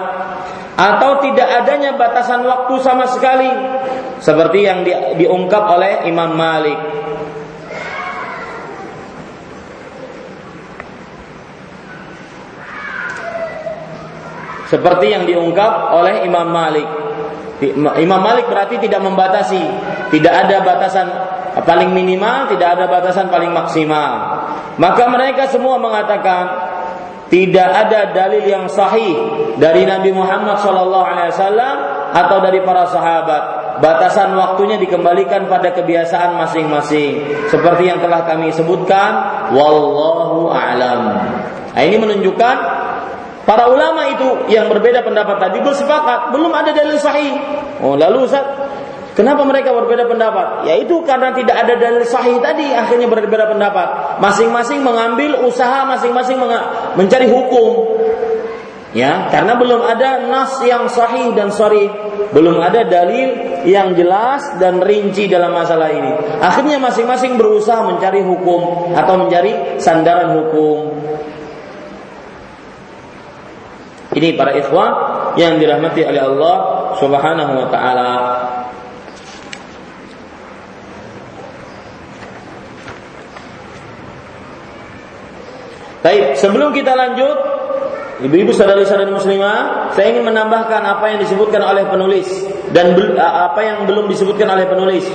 Atau 0.78 1.26
tidak 1.26 1.66
adanya 1.66 1.98
batasan 1.98 2.46
waktu 2.46 2.78
sama 2.78 3.10
sekali. 3.10 3.50
Seperti 4.22 4.60
yang 4.62 4.86
di, 4.86 4.94
diungkap 5.18 5.66
oleh 5.66 6.06
Imam 6.06 6.38
Malik 6.38 6.78
seperti 14.72 15.12
yang 15.12 15.28
diungkap 15.28 15.92
oleh 15.92 16.24
Imam 16.24 16.48
Malik. 16.48 16.88
Imam 18.00 18.22
Malik 18.24 18.48
berarti 18.48 18.80
tidak 18.80 19.04
membatasi, 19.04 19.60
tidak 20.16 20.34
ada 20.48 20.64
batasan 20.64 21.08
paling 21.68 21.92
minimal, 21.92 22.48
tidak 22.48 22.80
ada 22.80 22.88
batasan 22.88 23.28
paling 23.28 23.52
maksimal. 23.52 24.12
Maka 24.80 25.04
mereka 25.12 25.52
semua 25.52 25.76
mengatakan 25.76 26.72
tidak 27.28 27.68
ada 27.68 28.16
dalil 28.16 28.44
yang 28.48 28.66
sahih 28.72 29.14
dari 29.60 29.84
Nabi 29.84 30.16
Muhammad 30.16 30.58
SAW 30.64 31.04
atau 32.12 32.38
dari 32.40 32.64
para 32.64 32.88
sahabat. 32.88 33.44
Batasan 33.84 34.36
waktunya 34.40 34.80
dikembalikan 34.80 35.52
pada 35.52 35.76
kebiasaan 35.76 36.38
masing-masing. 36.40 37.24
Seperti 37.52 37.92
yang 37.92 38.00
telah 38.00 38.24
kami 38.24 38.52
sebutkan, 38.56 39.12
wallahu 39.52 40.52
a'lam. 40.54 41.02
Nah, 41.72 41.82
ini 41.88 41.96
menunjukkan 41.98 42.56
Para 43.52 43.68
ulama 43.68 44.08
itu 44.08 44.48
yang 44.48 44.72
berbeda 44.72 45.04
pendapat 45.04 45.36
tadi 45.36 45.60
bersepakat 45.60 46.32
belum 46.32 46.56
ada 46.56 46.72
dalil 46.72 46.96
sahih. 46.96 47.36
Oh, 47.84 48.00
lalu 48.00 48.24
Ustaz, 48.24 48.48
kenapa 49.12 49.44
mereka 49.44 49.76
berbeda 49.76 50.08
pendapat? 50.08 50.64
Yaitu 50.72 51.04
karena 51.04 51.36
tidak 51.36 51.60
ada 51.60 51.76
dalil 51.76 52.08
sahih 52.08 52.40
tadi 52.40 52.72
akhirnya 52.72 53.12
berbeda 53.12 53.52
pendapat. 53.52 54.24
Masing-masing 54.24 54.80
mengambil 54.88 55.44
usaha 55.44 55.84
masing-masing 55.84 56.40
mencari 56.96 57.28
hukum. 57.28 58.00
Ya, 58.96 59.28
karena 59.28 59.60
belum 59.60 59.84
ada 59.84 60.32
nas 60.32 60.56
yang 60.64 60.88
sahih 60.88 61.36
dan 61.36 61.52
sorry, 61.52 61.92
belum 62.32 62.56
ada 62.56 62.88
dalil 62.88 63.60
yang 63.68 64.00
jelas 64.00 64.48
dan 64.64 64.80
rinci 64.80 65.28
dalam 65.28 65.52
masalah 65.52 65.92
ini. 65.92 66.40
Akhirnya 66.40 66.80
masing-masing 66.80 67.36
berusaha 67.36 67.84
mencari 67.84 68.24
hukum 68.24 68.96
atau 68.96 69.20
mencari 69.20 69.76
sandaran 69.76 70.40
hukum. 70.40 70.88
Ini 74.12 74.36
para 74.36 74.52
ikhwan 74.60 74.92
yang 75.40 75.56
dirahmati 75.56 76.04
oleh 76.04 76.20
Allah 76.20 76.56
Subhanahu 77.00 77.54
wa 77.56 77.68
taala. 77.72 78.12
Baik, 86.02 86.34
sebelum 86.36 86.74
kita 86.74 86.98
lanjut, 86.98 87.38
ibu-ibu 88.26 88.52
saudari-saudari 88.52 89.14
muslimah, 89.14 89.94
saya 89.94 90.12
ingin 90.12 90.28
menambahkan 90.34 90.82
apa 90.82 91.14
yang 91.14 91.20
disebutkan 91.22 91.62
oleh 91.62 91.86
penulis 91.88 92.28
dan 92.74 92.98
apa 93.22 93.62
yang 93.62 93.86
belum 93.86 94.10
disebutkan 94.10 94.50
oleh 94.50 94.66
penulis 94.66 95.06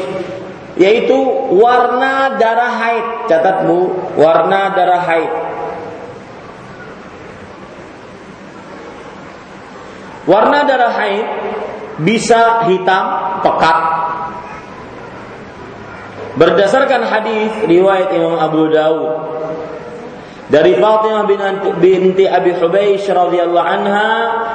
yaitu 0.76 1.16
warna 1.56 2.36
darah 2.36 2.72
haid. 2.80 3.06
Catat 3.26 3.64
Bu, 3.64 3.96
warna 4.20 4.76
darah 4.76 5.02
haid. 5.02 5.32
Warna 10.26 10.66
darah 10.66 10.92
haid 10.98 11.26
bisa 12.02 12.66
hitam, 12.66 13.04
pekat. 13.40 13.78
Berdasarkan 16.36 17.00
hadis 17.08 17.50
riwayat 17.64 18.12
Imam 18.12 18.36
Abu 18.36 18.68
Dawud 18.68 19.36
dari 20.46 20.78
Fatimah 20.78 21.26
binti 21.80 22.22
Abi 22.28 22.54
Hubeish 22.54 23.08
radhiyallahu 23.10 23.66
anha 23.66 24.10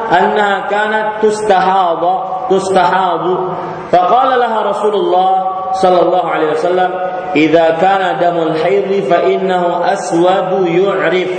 annaha 0.07 0.69
kanat 0.71 1.07
tustahadha 1.19 2.47
tustahadu 2.47 3.51
faqala 3.91 4.39
laha 4.39 4.71
Rasulullah 4.71 5.31
sallallahu 5.75 6.27
alaihi 6.27 6.51
wasallam 6.55 6.91
idza 7.35 7.75
kana 7.79 8.15
damul 8.23 8.55
haid 8.55 8.87
fa 9.03 9.23
innahu 9.27 9.83
aswadu 9.83 10.63
yu'rif 10.63 11.31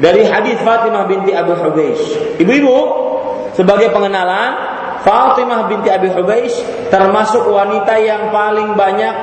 dari 0.00 0.24
hadis 0.24 0.56
Fatimah 0.64 1.04
binti 1.04 1.36
Abu 1.36 1.52
Hubeish. 1.60 2.36
Ibu-ibu, 2.40 2.76
sebagai 3.52 3.92
pengenalan, 3.92 4.80
Fatimah 5.04 5.68
binti 5.68 5.88
Abi 5.88 6.12
Hubeish 6.12 6.56
termasuk 6.92 7.48
wanita 7.48 7.96
yang 8.00 8.28
paling 8.28 8.76
banyak 8.76 9.14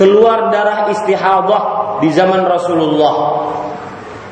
keluar 0.00 0.48
darah 0.48 0.88
istihadah 0.92 2.00
di 2.00 2.08
zaman 2.12 2.44
Rasulullah. 2.44 3.14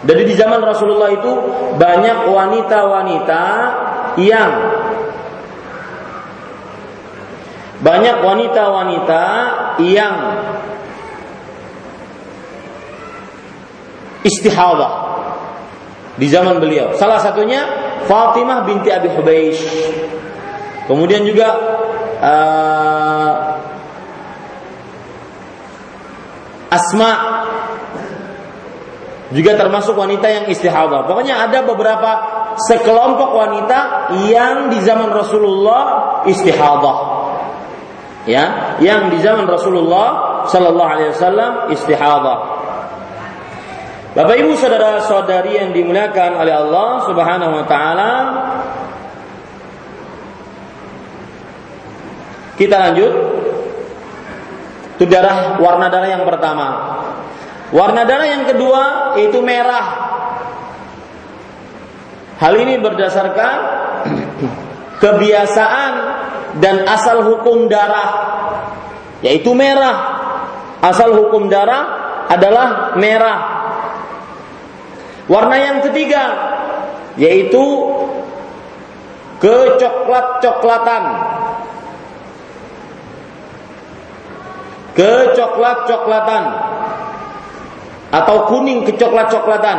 Jadi 0.04 0.22
di 0.28 0.34
zaman 0.36 0.60
Rasulullah 0.60 1.08
itu 1.12 1.32
banyak 1.80 2.28
wanita-wanita 2.28 3.42
yang 4.20 4.52
banyak 7.84 8.16
wanita-wanita 8.20 9.22
yang 9.84 10.16
istihadah 14.24 15.03
di 16.14 16.26
zaman 16.30 16.62
beliau. 16.62 16.94
Salah 16.94 17.18
satunya 17.18 17.66
Fatimah 18.06 18.62
binti 18.62 18.92
Abi 18.92 19.10
Hubeish. 19.10 19.62
Kemudian 20.84 21.24
juga 21.24 21.48
uh, 22.20 23.32
Asma 26.74 27.12
juga 29.34 29.58
termasuk 29.58 29.98
wanita 29.98 30.30
yang 30.30 30.44
istihadah. 30.46 31.10
Pokoknya 31.10 31.42
ada 31.48 31.66
beberapa 31.66 32.10
sekelompok 32.54 33.30
wanita 33.34 34.10
yang 34.30 34.70
di 34.70 34.78
zaman 34.82 35.10
Rasulullah 35.10 35.82
istihadah. 36.28 36.96
Ya, 38.24 38.78
yang 38.80 39.12
di 39.12 39.20
zaman 39.20 39.44
Rasulullah 39.44 40.44
sallallahu 40.48 40.90
alaihi 40.96 41.10
wasallam 41.12 41.52
istihadah. 41.74 42.53
Bapak 44.14 44.38
Ibu 44.38 44.54
saudara-saudari 44.54 45.58
yang 45.58 45.74
dimuliakan 45.74 46.38
oleh 46.38 46.54
Allah 46.54 47.02
Subhanahu 47.02 47.50
wa 47.50 47.64
taala. 47.66 48.12
Kita 52.54 52.78
lanjut. 52.78 53.12
Itu 54.94 55.10
darah 55.10 55.58
warna 55.58 55.90
darah 55.90 56.06
yang 56.06 56.22
pertama. 56.22 56.68
Warna 57.74 58.06
darah 58.06 58.30
yang 58.30 58.46
kedua 58.46 58.82
itu 59.18 59.42
merah. 59.42 59.86
Hal 62.38 62.54
ini 62.54 62.78
berdasarkan 62.78 63.56
kebiasaan 65.02 65.92
dan 66.62 66.86
asal 66.86 67.34
hukum 67.34 67.66
darah 67.66 68.10
yaitu 69.26 69.50
merah. 69.58 70.22
Asal 70.78 71.10
hukum 71.18 71.50
darah 71.50 71.82
adalah 72.30 72.94
merah. 72.94 73.53
Warna 75.24 75.56
yang 75.56 75.78
ketiga 75.88 76.24
yaitu 77.16 77.64
kecoklat-coklatan. 79.40 81.04
Kecoklat-coklatan 84.94 86.44
atau 88.14 88.36
kuning 88.46 88.86
kecoklat-coklatan. 88.86 89.78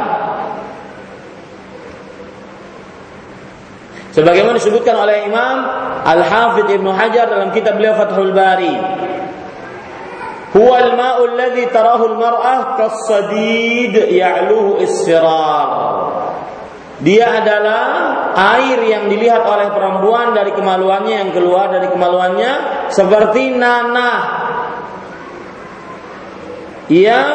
Sebagaimana 4.12 4.56
disebutkan 4.60 4.96
oleh 4.96 5.28
Imam 5.28 5.56
Al-Hafidh 6.08 6.80
Ibnu 6.80 6.92
Hajar 6.92 7.28
dalam 7.28 7.52
kitab 7.52 7.76
beliau 7.76 8.00
Fathul 8.00 8.32
Bari 8.32 8.76
huwa 10.56 10.76
al-ma'u 10.80 11.22
alladhi 11.36 11.68
al-mar'ah 11.68 12.80
kas-sadid. 12.80 13.94
Dia 16.96 17.28
adalah 17.44 17.84
air 18.56 18.80
yang 18.88 19.12
dilihat 19.12 19.44
oleh 19.44 19.68
perempuan 19.76 20.32
dari 20.32 20.56
kemaluannya 20.56 21.28
yang 21.28 21.32
keluar 21.36 21.68
dari 21.68 21.92
kemaluannya 21.92 22.52
seperti 22.88 23.52
nanah 23.52 24.20
yang 26.88 27.32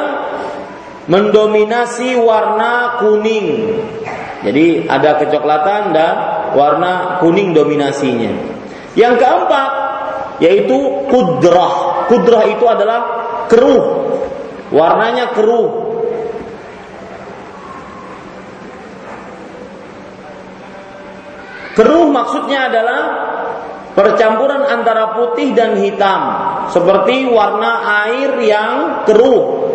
mendominasi 1.05 2.17
warna 2.17 3.05
kuning. 3.05 3.77
Jadi 4.41 4.89
ada 4.89 5.21
kecoklatan 5.21 5.93
dan 5.93 6.15
warna 6.57 7.21
kuning 7.21 7.53
dominasinya. 7.53 8.33
Yang 8.97 9.15
keempat 9.21 9.71
yaitu 10.41 11.05
kudrah 11.13 11.90
Kudrah 12.11 12.43
itu 12.51 12.67
adalah 12.67 13.01
keruh. 13.47 13.85
Warnanya 14.75 15.31
keruh. 15.31 15.91
Keruh 21.79 22.11
maksudnya 22.11 22.67
adalah 22.67 23.01
percampuran 23.95 24.67
antara 24.67 25.15
putih 25.15 25.55
dan 25.55 25.79
hitam, 25.79 26.23
seperti 26.75 27.31
warna 27.31 27.87
air 28.11 28.35
yang 28.43 29.07
keruh. 29.07 29.71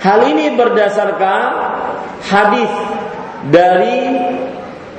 Hal 0.00 0.24
ini 0.24 0.56
berdasarkan 0.56 1.40
hadis 2.24 2.72
dari 3.52 4.18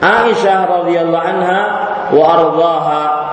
Aisyah 0.06 0.60
radhiyallahu 0.70 1.26
anha 1.26 1.60
wa. 2.14 3.25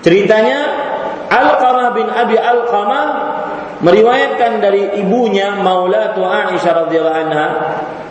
Ceritanya 0.00 0.60
Al-Qamah 1.30 1.88
bin 1.92 2.08
Abi 2.08 2.36
Al-Qamah 2.40 3.06
meriwayatkan 3.84 4.60
dari 4.60 5.00
ibunya 5.00 5.60
Maulatu 5.60 6.24
Aisyah 6.24 6.88
radhiyallahu 6.88 7.20
anha 7.28 7.48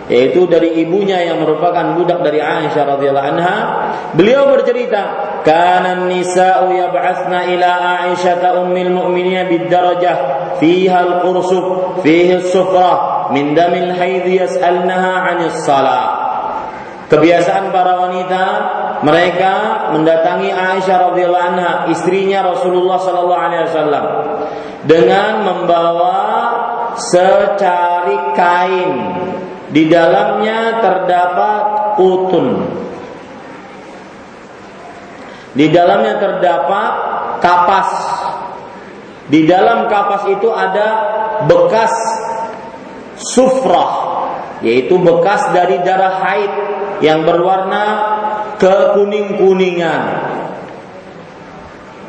yaitu 0.09 0.49
dari 0.49 0.81
ibunya 0.81 1.21
yang 1.21 1.45
merupakan 1.45 1.93
budak 1.93 2.25
dari 2.25 2.41
Aisyah 2.41 2.97
radhiyallahu 2.97 3.29
anha. 3.29 3.57
Beliau 4.17 4.49
bercerita 4.49 5.01
kana 5.45 6.09
nisa'u 6.09 6.73
yab'atsna 6.73 7.45
ila 7.53 7.69
Aisyah 8.09 8.57
ummil 8.65 8.89
mu'minin 8.89 9.45
bid 9.45 9.69
darajah 9.69 10.57
fiha 10.57 10.97
al-qursuf 11.05 12.01
fihi 12.01 12.41
as-sufra 12.41 13.29
min 13.29 13.53
damil 13.53 13.93
haid 13.93 14.25
yas'alnaha 14.25 15.11
'anis 15.29 15.61
salat 15.61 16.09
Kebiasaan 17.09 17.73
para 17.73 18.05
wanita 18.05 18.41
mereka 18.99 19.87
mendatangi 19.95 20.51
Aisyah 20.51 20.97
radhiyallahu 21.11 21.47
anha, 21.55 21.71
istrinya 21.87 22.43
Rasulullah 22.43 22.99
sallallahu 22.99 23.43
alaihi 23.47 23.63
wasallam 23.71 24.05
dengan 24.83 25.33
membawa 25.47 26.19
secari 26.99 28.35
kain 28.35 28.91
di 29.71 29.87
dalamnya 29.87 30.83
terdapat 30.83 31.63
utun. 32.01 32.47
Di 35.55 35.65
dalamnya 35.71 36.13
terdapat 36.19 36.91
kapas. 37.41 37.89
Di 39.29 39.45
dalam 39.45 39.85
kapas 39.85 40.25
itu 40.27 40.49
ada 40.49 40.87
bekas 41.45 41.93
sufrah, 43.15 43.93
yaitu 44.65 44.97
bekas 44.97 45.53
dari 45.53 45.77
darah 45.85 46.17
haid 46.25 46.53
yang 47.05 47.23
berwarna 47.23 47.85
kekuning-kuningan. 48.59 50.03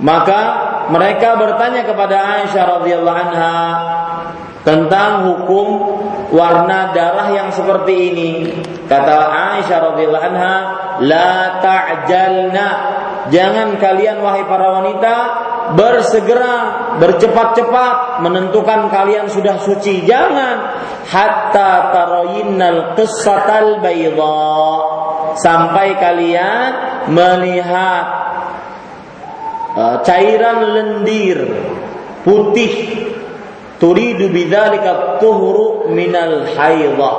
Maka 0.00 0.40
mereka 0.88 1.36
bertanya 1.36 1.84
kepada 1.84 2.16
Aisyah 2.40 2.64
radhiyallahu 2.80 3.20
anha 3.20 3.58
tentang 4.64 5.28
hukum 5.28 5.68
warna 6.32 6.92
darah 6.92 7.28
yang 7.32 7.48
seperti 7.52 7.94
ini. 8.12 8.30
Kata 8.88 9.16
Aisyah 9.56 9.78
radhiyallahu 9.92 10.26
anha, 10.34 10.54
"La 11.04 11.60
ta'jalna." 11.62 12.68
Jangan 13.30 13.78
kalian 13.78 14.18
wahai 14.24 14.42
para 14.48 14.80
wanita 14.80 15.14
bersegera, 15.74 16.56
bercepat-cepat 16.98 18.22
menentukan 18.24 18.90
kalian 18.90 19.26
sudah 19.30 19.58
suci. 19.60 20.02
Jangan 20.06 20.56
hatta 21.06 21.92
taroyinnal 21.94 22.94
qissatal 22.94 23.82
bayda 23.82 24.46
sampai 25.38 25.94
kalian 25.98 26.70
melihat 27.10 28.04
uh, 29.74 29.96
cairan 30.02 30.58
lendir 30.74 31.38
putih 32.26 32.72
turidu 33.80 34.28
bidzalika 34.30 35.18
tuhuru 35.18 35.90
minal 35.90 36.46
haidha. 36.54 37.12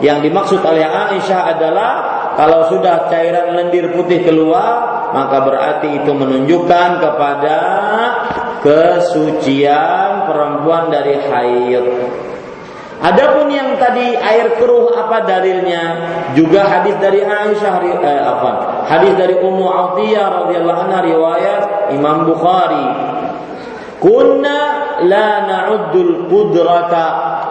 Yang 0.00 0.32
dimaksud 0.32 0.60
oleh 0.64 0.88
Aisyah 0.88 1.40
adalah 1.56 1.92
kalau 2.40 2.72
sudah 2.72 3.12
cairan 3.12 3.52
lendir 3.52 3.92
putih 3.92 4.24
keluar, 4.24 5.12
maka 5.12 5.44
berarti 5.44 6.00
itu 6.00 6.08
menunjukkan 6.08 6.88
kepada 6.96 7.56
kesucian 8.64 10.24
perempuan 10.24 10.88
dari 10.88 11.20
haid. 11.20 11.84
Adapun 13.04 13.52
yang 13.52 13.76
tadi 13.76 14.16
air 14.16 14.56
keruh 14.56 14.88
apa 14.88 15.20
dalilnya? 15.28 15.84
Juga 16.32 16.64
hadis 16.64 16.96
dari 16.96 17.20
Aisyah 17.20 17.76
eh, 18.08 18.20
apa? 18.24 18.50
Hadis 18.88 19.20
dari 19.20 19.36
Ummu 19.36 19.66
Atiyah 19.68 20.48
radhiyallahu 20.48 20.80
anha 20.80 21.00
riwayat 21.04 21.92
Imam 21.92 22.24
Bukhari. 22.24 22.88
Kunna 24.00 24.60
la 25.04 25.44
na'uddul 25.44 26.24
qudrata 26.32 27.04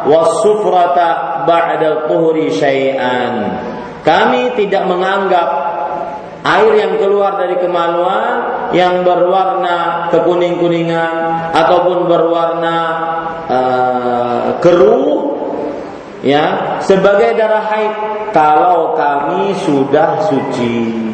was-sufrata 0.10 1.46
ba'da 1.46 2.10
tuhuri 2.10 2.50
syai'an. 2.50 3.78
Kami 4.04 4.56
tidak 4.56 4.88
menganggap 4.88 5.50
air 6.44 6.72
yang 6.80 6.94
keluar 6.96 7.36
dari 7.36 7.60
kemaluan 7.60 8.32
yang 8.72 9.04
berwarna 9.04 10.08
kekuning-kuningan 10.14 11.16
ataupun 11.52 12.08
berwarna 12.08 12.78
uh, 13.50 14.48
keruh 14.64 15.36
ya 16.24 16.80
sebagai 16.80 17.36
darah 17.36 17.66
haid 17.68 17.94
kalau 18.32 18.96
kami 18.96 19.58
sudah 19.68 20.30
suci. 20.30 21.08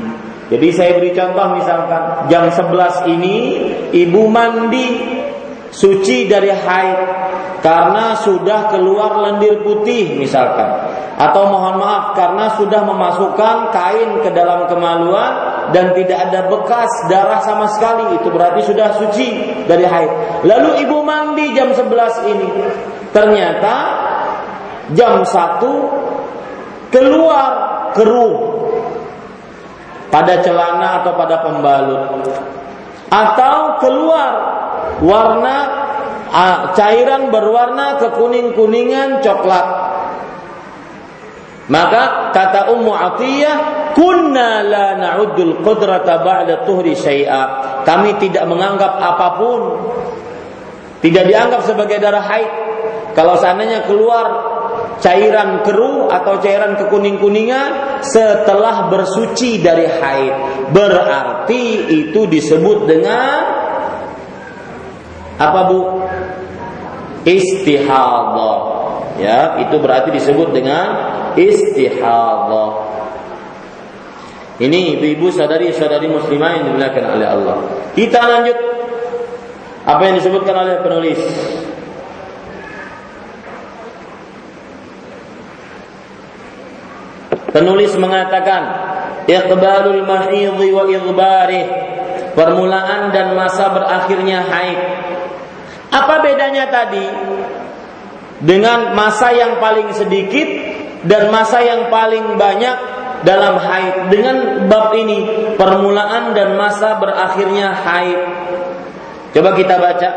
Jadi 0.46 0.68
saya 0.70 1.02
beri 1.02 1.10
contoh 1.18 1.58
misalkan 1.58 2.30
jam 2.30 2.46
11 2.54 3.10
ini 3.18 3.36
ibu 3.98 4.30
mandi 4.30 4.88
suci 5.74 6.30
dari 6.30 6.54
haid 6.54 7.00
karena 7.66 8.14
sudah 8.22 8.70
keluar 8.70 9.26
lendir 9.26 9.66
putih 9.66 10.22
misalkan 10.22 10.95
atau 11.16 11.48
mohon 11.48 11.80
maaf 11.80 12.12
karena 12.12 12.60
sudah 12.60 12.84
memasukkan 12.84 13.72
kain 13.72 14.20
ke 14.20 14.30
dalam 14.36 14.68
kemaluan 14.68 15.32
dan 15.72 15.96
tidak 15.96 16.28
ada 16.28 16.52
bekas 16.52 16.92
darah 17.08 17.40
sama 17.40 17.72
sekali. 17.72 18.20
Itu 18.20 18.28
berarti 18.36 18.68
sudah 18.68 19.00
suci 19.00 19.28
dari 19.64 19.88
haid. 19.88 20.44
Lalu 20.44 20.84
ibu 20.84 21.00
mandi 21.08 21.56
jam 21.56 21.72
11 21.72 22.32
ini. 22.36 22.50
Ternyata 23.16 23.76
jam 24.92 25.24
1 25.24 26.92
keluar 26.92 27.52
keruh 27.96 28.36
pada 30.12 30.44
celana 30.44 31.00
atau 31.00 31.16
pada 31.16 31.40
pembalut. 31.48 32.28
Atau 33.08 33.80
keluar 33.80 34.32
warna 35.00 35.58
cairan 36.76 37.32
berwarna 37.32 38.04
kekuning-kuningan 38.04 39.24
coklat. 39.24 39.95
Maka 41.66 42.30
kata 42.30 42.70
Ummu 42.78 42.94
Atiyah, 42.94 43.58
"Kunna 43.98 44.62
la 44.62 44.88
na'uddul 45.02 45.66
qudrata 45.66 46.22
ba'da 46.22 46.62
tuhri 46.62 46.94
syai'a." 46.94 47.44
Kami 47.82 48.22
tidak 48.22 48.46
menganggap 48.46 49.02
apa 49.02 49.28
pun 49.42 49.60
tidak 51.02 51.26
dianggap 51.26 51.62
sebagai 51.66 51.98
darah 51.98 52.22
haid. 52.22 52.52
Kalau 53.18 53.38
seandainya 53.40 53.86
keluar 53.90 54.26
cairan 55.00 55.64
keruh 55.66 56.12
atau 56.12 56.38
cairan 56.42 56.78
kekuning-kuningan 56.78 58.02
setelah 58.06 58.90
bersuci 58.92 59.62
dari 59.62 59.88
haid, 59.90 60.34
berarti 60.70 61.94
itu 62.06 62.30
disebut 62.30 62.90
dengan 62.90 63.38
apa 65.38 65.62
bu? 65.68 65.80
Istihadah. 67.26 68.75
Ya, 69.16 69.64
itu 69.64 69.76
berarti 69.80 70.12
disebut 70.12 70.52
dengan 70.52 70.86
istihadah. 71.40 72.72
Ini 74.56 75.00
ibu-ibu 75.00 75.32
sadari-sadari 75.32 76.08
muslimah 76.08 76.60
yang 76.60 76.64
dimuliakan 76.72 77.06
oleh 77.20 77.28
Allah. 77.28 77.58
Kita 77.92 78.20
lanjut 78.24 78.58
apa 79.84 80.02
yang 80.08 80.16
disebutkan 80.20 80.56
oleh 80.56 80.76
penulis. 80.80 81.20
Penulis 87.52 87.92
mengatakan, 87.96 88.64
"Iqbalul 89.28 90.04
mahidhi 90.04 90.68
wa 90.76 90.84
idbarih." 90.88 91.68
Permulaan 92.36 93.16
dan 93.16 93.32
masa 93.32 93.72
berakhirnya 93.72 94.44
haid 94.44 94.80
apa 95.96 96.16
bedanya 96.20 96.68
tadi 96.68 97.06
dengan 98.46 98.94
masa 98.94 99.34
yang 99.34 99.58
paling 99.58 99.90
sedikit 99.98 100.46
dan 101.06 101.34
masa 101.34 101.66
yang 101.66 101.90
paling 101.90 102.38
banyak 102.38 102.78
dalam 103.26 103.58
haid 103.58 104.14
dengan 104.14 104.70
bab 104.70 104.94
ini 104.94 105.50
permulaan 105.58 106.38
dan 106.38 106.54
masa 106.54 107.02
berakhirnya 107.02 107.74
haid. 107.74 108.22
Coba 109.34 109.58
kita 109.58 109.82
baca. 109.82 110.10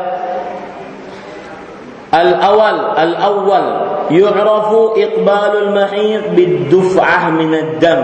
Al-awal 2.08 2.96
al-awwal 2.96 3.66
yu'rafu 4.08 4.96
iqbalul 4.96 5.76
mahid 5.76 6.32
bid-duf'ah 6.32 7.28
min 7.36 7.52
ad-dam 7.52 8.00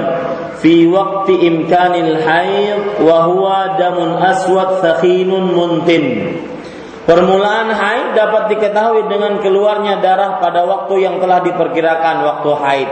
fi 0.60 0.84
waqti 0.84 1.40
imkanil 1.48 2.20
haid 2.20 3.00
wa 3.00 3.28
huwa 3.28 3.80
damun 3.80 4.20
aswad 4.20 4.80
thakhinun 4.84 5.56
muntin. 5.56 6.36
Permulaan 7.04 7.68
haid 7.68 8.16
dapat 8.16 8.56
diketahui 8.56 9.12
dengan 9.12 9.36
keluarnya 9.44 10.00
darah 10.00 10.40
pada 10.40 10.64
waktu 10.64 11.04
yang 11.04 11.20
telah 11.20 11.44
diperkirakan 11.44 12.16
waktu 12.24 12.50
haid. 12.64 12.90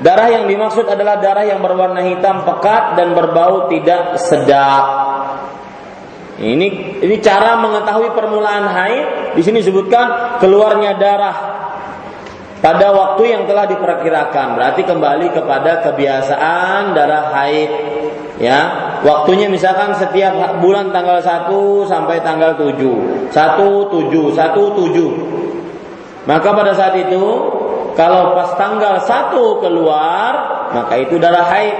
Darah 0.00 0.28
yang 0.32 0.44
dimaksud 0.48 0.88
adalah 0.88 1.20
darah 1.20 1.44
yang 1.44 1.60
berwarna 1.60 2.00
hitam 2.00 2.48
pekat 2.48 2.96
dan 2.96 3.12
berbau 3.12 3.68
tidak 3.68 4.16
sedap. 4.16 4.84
Ini 6.40 6.98
ini 7.04 7.16
cara 7.20 7.60
mengetahui 7.60 8.16
permulaan 8.16 8.72
haid. 8.72 9.06
Di 9.36 9.44
sini 9.44 9.60
disebutkan 9.60 10.40
keluarnya 10.40 10.96
darah 10.96 11.36
pada 12.64 12.88
waktu 12.88 13.36
yang 13.36 13.42
telah 13.44 13.68
diperkirakan. 13.68 14.56
Berarti 14.56 14.80
kembali 14.88 15.28
kepada 15.28 15.84
kebiasaan 15.92 16.96
darah 16.96 17.36
haid. 17.36 17.70
Ya, 18.40 18.60
waktunya 19.02 19.50
misalkan 19.50 19.94
setiap 19.98 20.62
bulan 20.62 20.90
tanggal 20.94 21.18
1 21.20 21.50
sampai 21.86 22.22
tanggal 22.22 22.54
7. 22.54 23.30
1 23.30 23.30
7 23.30 24.32
1 24.32 24.54
7. 24.54 26.26
Maka 26.26 26.48
pada 26.54 26.72
saat 26.72 26.94
itu 26.98 27.24
kalau 27.92 28.32
pas 28.32 28.56
tanggal 28.56 28.96
1 29.02 29.62
keluar, 29.62 30.32
maka 30.72 30.94
itu 30.96 31.20
darah 31.20 31.44
haid. 31.50 31.76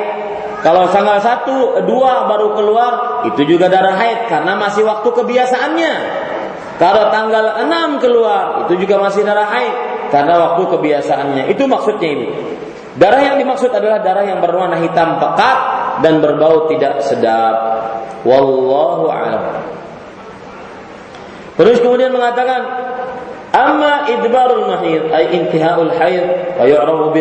Kalau 0.62 0.86
tanggal 0.94 1.18
1, 1.18 1.86
2 1.86 2.30
baru 2.30 2.48
keluar, 2.54 2.92
itu 3.26 3.42
juga 3.48 3.66
darah 3.66 3.98
haid 3.98 4.30
karena 4.30 4.54
masih 4.54 4.86
waktu 4.86 5.08
kebiasaannya. 5.10 5.94
Kalau 6.78 7.10
tanggal 7.14 7.66
6 7.66 8.02
keluar, 8.02 8.66
itu 8.66 8.78
juga 8.82 8.98
masih 9.02 9.22
darah 9.26 9.46
haid 9.46 9.74
karena 10.10 10.34
waktu 10.38 10.62
kebiasaannya. 10.68 11.42
Itu 11.50 11.64
maksudnya 11.66 12.08
ini. 12.12 12.28
Darah 12.92 13.24
yang 13.24 13.36
dimaksud 13.40 13.72
adalah 13.72 14.04
darah 14.04 14.20
yang 14.28 14.44
berwarna 14.44 14.76
hitam 14.76 15.16
pekat 15.16 15.58
dan 16.05 16.19
berbau 16.21 16.69
tidak 16.69 17.01
sedap. 17.05 17.55
Wallahu 18.25 19.09
a'lam. 19.09 19.43
Terus 21.57 21.81
kemudian 21.81 22.13
mengatakan 22.13 22.87
أما 23.55 23.93
إدبار 24.09 24.49
المحيض 24.55 25.01
أي 25.13 25.41
انتهاء 25.41 25.81
الحيض 25.81 26.23
فيعرف 26.57 27.13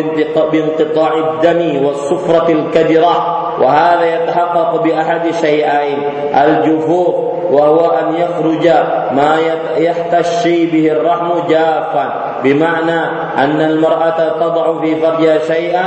بانقطاع 0.51 1.13
الدم 1.13 1.85
والصفرة 1.85 2.49
الكدرة 2.49 3.37
وهذا 3.61 4.05
يتحقق 4.15 4.81
بأحد 4.83 5.31
شيئين 5.41 5.97
الجفوف 6.35 7.15
وهو 7.51 7.85
أن 7.85 8.15
يخرج 8.15 8.67
ما 9.11 9.37
يحتشي 9.77 10.65
به 10.65 10.91
الرحم 10.91 11.47
جافا 11.49 12.30
بمعنى 12.43 12.99
أن 13.37 13.59
المرأة 13.61 14.19
تضع 14.39 14.65
في 14.81 14.91
فرجها 15.01 15.37
شيئا 15.47 15.85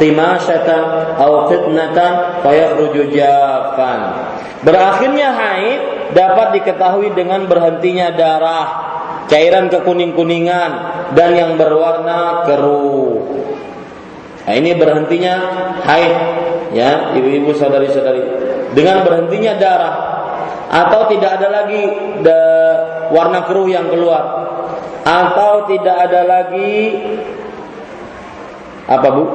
قماشة 0.00 0.68
أو 1.20 1.32
فتنة 1.48 1.98
فيخرج 2.42 2.94
جافا 3.10 3.94
Berakhirnya 4.58 5.38
haid 5.38 5.80
dapat 6.18 6.58
diketahui 6.58 7.14
dengan 7.14 7.46
berhentinya 7.46 8.10
darah 8.10 8.66
cairan 9.30 9.70
kekuning-kuningan 9.70 10.70
dan 11.14 11.30
yang 11.38 11.54
berwarna 11.54 12.42
keruh. 12.42 13.22
Nah, 14.42 14.54
ini 14.58 14.74
berhentinya 14.74 15.34
haid 15.86 16.16
ya, 16.74 17.14
ibu-ibu 17.14 17.54
saudari-saudari. 17.54 18.24
Dengan 18.74 19.06
berhentinya 19.06 19.54
darah 19.62 19.94
atau 20.74 21.06
tidak 21.06 21.38
ada 21.38 21.48
lagi 21.62 21.82
da, 22.26 22.40
warna 23.14 23.46
keruh 23.46 23.70
yang 23.70 23.86
keluar 23.86 24.51
atau 25.03 25.67
tidak 25.67 25.95
ada 26.09 26.21
lagi 26.23 26.95
apa 28.87 29.07
Bu? 29.11 29.25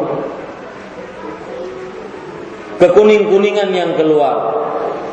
Kekuning-kuningan 2.78 3.68
yang 3.74 3.90
keluar. 3.98 4.54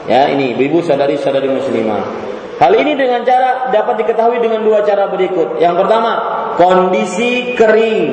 Ya, 0.06 0.30
ini 0.30 0.54
ibu-ibu 0.54 0.86
saudari-saudari 0.86 1.50
muslimah. 1.50 2.04
Hal 2.62 2.72
ini 2.78 2.94
dengan 2.94 3.26
cara 3.26 3.74
dapat 3.74 4.06
diketahui 4.06 4.38
dengan 4.38 4.62
dua 4.62 4.86
cara 4.86 5.10
berikut. 5.10 5.58
Yang 5.58 5.76
pertama, 5.82 6.12
kondisi 6.56 7.58
kering. 7.58 8.06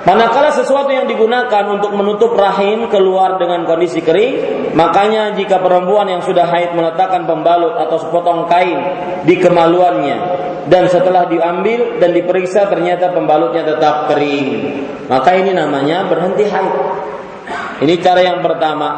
Manakala 0.00 0.50
sesuatu 0.50 0.90
yang 0.90 1.06
digunakan 1.06 1.64
untuk 1.68 1.92
menutup 1.92 2.32
rahim 2.32 2.88
keluar 2.88 3.36
dengan 3.36 3.68
kondisi 3.68 4.00
kering, 4.00 4.72
makanya 4.72 5.36
jika 5.36 5.60
perempuan 5.60 6.08
yang 6.08 6.24
sudah 6.24 6.48
haid 6.48 6.72
meletakkan 6.72 7.28
pembalut 7.28 7.76
atau 7.76 8.00
sepotong 8.00 8.48
kain 8.48 8.80
di 9.28 9.36
kemaluannya 9.36 10.49
dan 10.70 10.86
setelah 10.86 11.26
diambil 11.26 11.98
dan 11.98 12.14
diperiksa 12.14 12.70
ternyata 12.70 13.10
pembalutnya 13.10 13.66
tetap 13.66 14.06
kering, 14.06 14.86
maka 15.10 15.34
ini 15.34 15.50
namanya 15.50 16.06
berhenti 16.06 16.46
haid. 16.46 16.74
Ini 17.82 17.98
cara 17.98 18.22
yang 18.22 18.38
pertama, 18.38 18.88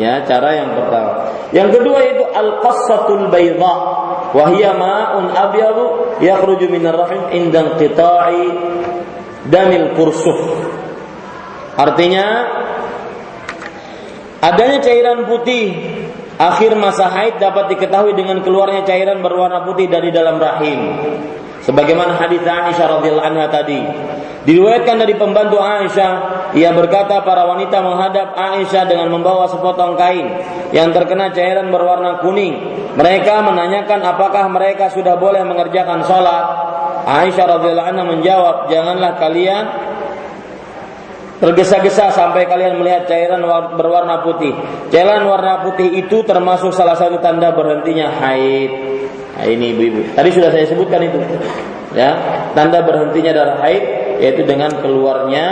ya, 0.00 0.24
cara 0.24 0.56
yang 0.56 0.72
pertama. 0.72 1.12
Yang 1.52 1.68
kedua 1.76 1.98
itu 2.08 2.24
al-qassatul 2.24 3.28
bayda, 3.28 3.74
wa 4.32 4.44
hiya 4.48 4.72
ma'un 4.72 5.28
abyadu 5.36 6.16
yakhruju 6.24 6.72
minar 6.72 6.96
rahim 6.96 7.28
inda 7.36 7.76
damil 9.44 9.92
kursuf. 9.92 10.40
Artinya 11.76 12.26
adanya 14.40 14.78
cairan 14.80 15.28
putih 15.28 15.68
akhir 16.40 16.72
masa 16.80 17.12
haid 17.12 17.36
dapat 17.36 17.76
diketahui 17.76 18.16
dengan 18.16 18.40
keluarnya 18.40 18.80
cairan 18.88 19.20
berwarna 19.20 19.60
putih 19.68 19.92
dari 19.92 20.08
dalam 20.08 20.40
rahim. 20.40 20.80
Sebagaimana 21.60 22.16
hadis 22.16 22.40
Aisyah 22.40 22.86
radhiyallahu 22.98 23.28
anha 23.28 23.46
tadi. 23.52 23.80
Diriwayatkan 24.40 24.96
dari 24.96 25.12
pembantu 25.20 25.60
Aisyah, 25.60 26.12
ia 26.56 26.72
berkata 26.72 27.20
para 27.20 27.44
wanita 27.44 27.84
menghadap 27.84 28.32
Aisyah 28.32 28.88
dengan 28.88 29.12
membawa 29.12 29.44
sepotong 29.44 30.00
kain 30.00 30.40
yang 30.72 30.96
terkena 30.96 31.28
cairan 31.36 31.68
berwarna 31.68 32.24
kuning. 32.24 32.56
Mereka 32.96 33.44
menanyakan 33.44 34.00
apakah 34.00 34.48
mereka 34.48 34.88
sudah 34.88 35.20
boleh 35.20 35.44
mengerjakan 35.44 36.00
sholat. 36.08 36.44
Aisyah 37.04 37.60
radhiyallahu 37.60 37.90
anha 37.92 38.04
menjawab, 38.08 38.56
janganlah 38.72 39.20
kalian 39.20 39.64
tergesa-gesa 41.40 42.12
sampai 42.12 42.44
kalian 42.44 42.76
melihat 42.76 43.08
cairan 43.08 43.40
berwarna 43.74 44.20
putih. 44.20 44.52
Cairan 44.92 45.24
warna 45.24 45.64
putih 45.64 45.88
itu 45.88 46.20
termasuk 46.22 46.70
salah 46.76 46.94
satu 46.94 47.16
tanda 47.18 47.50
berhentinya 47.56 48.12
haid. 48.12 48.70
Nah, 49.40 49.48
ini 49.48 49.72
ibu-ibu. 49.72 50.12
Tadi 50.12 50.28
sudah 50.36 50.52
saya 50.52 50.68
sebutkan 50.68 51.00
itu. 51.00 51.16
Ya, 51.96 52.14
tanda 52.52 52.84
berhentinya 52.84 53.32
darah 53.34 53.58
haid 53.64 53.84
yaitu 54.20 54.44
dengan 54.44 54.70
keluarnya 54.78 55.46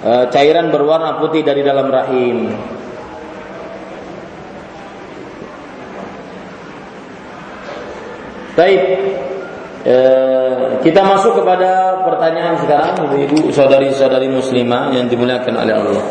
e, 0.00 0.10
cairan 0.30 0.70
berwarna 0.70 1.18
putih 1.18 1.42
dari 1.42 1.66
dalam 1.66 1.90
rahim. 1.90 2.54
Baik. 8.54 8.82
E, 9.88 9.96
kita 10.84 11.00
masuk 11.00 11.40
kepada 11.40 12.04
pertanyaan 12.04 12.60
sekarang 12.60 13.08
ibu-ibu 13.08 13.48
saudari-saudari 13.48 14.28
muslimah 14.28 14.92
yang 14.92 15.08
dimuliakan 15.08 15.64
oleh 15.64 15.72
Allah. 15.80 16.04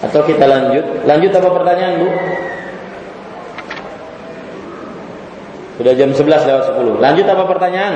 Atau 0.00 0.24
kita 0.24 0.48
lanjut? 0.48 1.04
Lanjut 1.04 1.36
apa 1.36 1.48
pertanyaan, 1.52 2.00
Bu? 2.00 2.08
Sudah 5.76 5.92
jam 5.92 6.10
11 6.16 6.48
lewat 6.48 6.64
10. 6.72 6.96
Lanjut 6.96 7.26
apa 7.28 7.44
pertanyaan? 7.44 7.94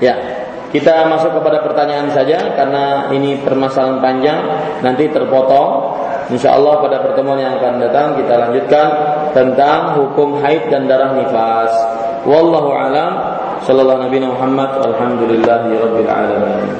Ya, 0.00 0.16
kita 0.72 1.04
masuk 1.04 1.36
kepada 1.36 1.60
pertanyaan 1.60 2.08
saja 2.08 2.56
karena 2.56 3.12
ini 3.12 3.36
permasalahan 3.44 4.00
panjang, 4.00 4.40
nanti 4.80 5.04
terpotong. 5.12 6.00
Insya 6.32 6.56
Allah 6.56 6.80
pada 6.80 7.04
pertemuan 7.04 7.36
yang 7.36 7.60
akan 7.60 7.76
datang 7.76 8.16
kita 8.16 8.40
lanjutkan 8.40 8.88
tentang 9.36 10.00
hukum 10.00 10.40
haid 10.40 10.72
dan 10.72 10.88
darah 10.88 11.12
nifas. 11.12 11.72
Wallahu 12.24 12.72
alam. 12.72 13.12
Sallallahu 13.68 14.08
Nabi 14.08 14.18
Muhammad. 14.24 14.80
Alhamdulillahi 14.80 15.76
Rabbil 15.76 16.08
alamin. 16.08 16.72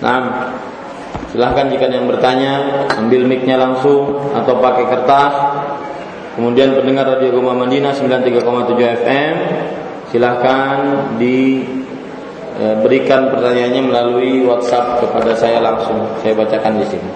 Nah, 0.00 0.48
silahkan 1.28 1.68
jika 1.68 1.92
yang 1.92 2.08
bertanya 2.08 2.88
ambil 2.96 3.28
micnya 3.28 3.60
langsung 3.60 4.32
atau 4.32 4.56
pakai 4.64 4.88
kertas. 4.88 5.34
Kemudian 6.40 6.72
pendengar 6.72 7.04
Radio 7.18 7.36
Goma 7.36 7.52
Madinah 7.52 7.92
93,7 7.92 9.04
FM 9.04 9.34
silahkan 10.08 10.76
diberikan 11.20 11.77
e, 12.58 12.64
pertanyaannya 13.30 13.82
melalui 13.86 14.42
WhatsApp 14.42 14.98
kepada 15.00 15.32
saya 15.38 15.62
langsung. 15.62 16.02
Saya 16.20 16.34
bacakan 16.34 16.82
di 16.82 16.86
sini. 16.90 17.10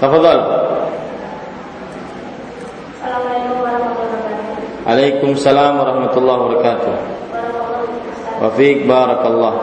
Tafadhal. 0.00 0.40
Assalamualaikum 2.96 3.52
warahmatullahi 3.60 4.16
wabarakatuh. 4.24 4.88
Waalaikumsalam 4.88 5.72
warahmatullahi 5.76 6.38
wabarakatuh. 6.40 6.94
Wa 8.40 8.48
fiik 8.56 8.88
barakallah. 8.88 9.59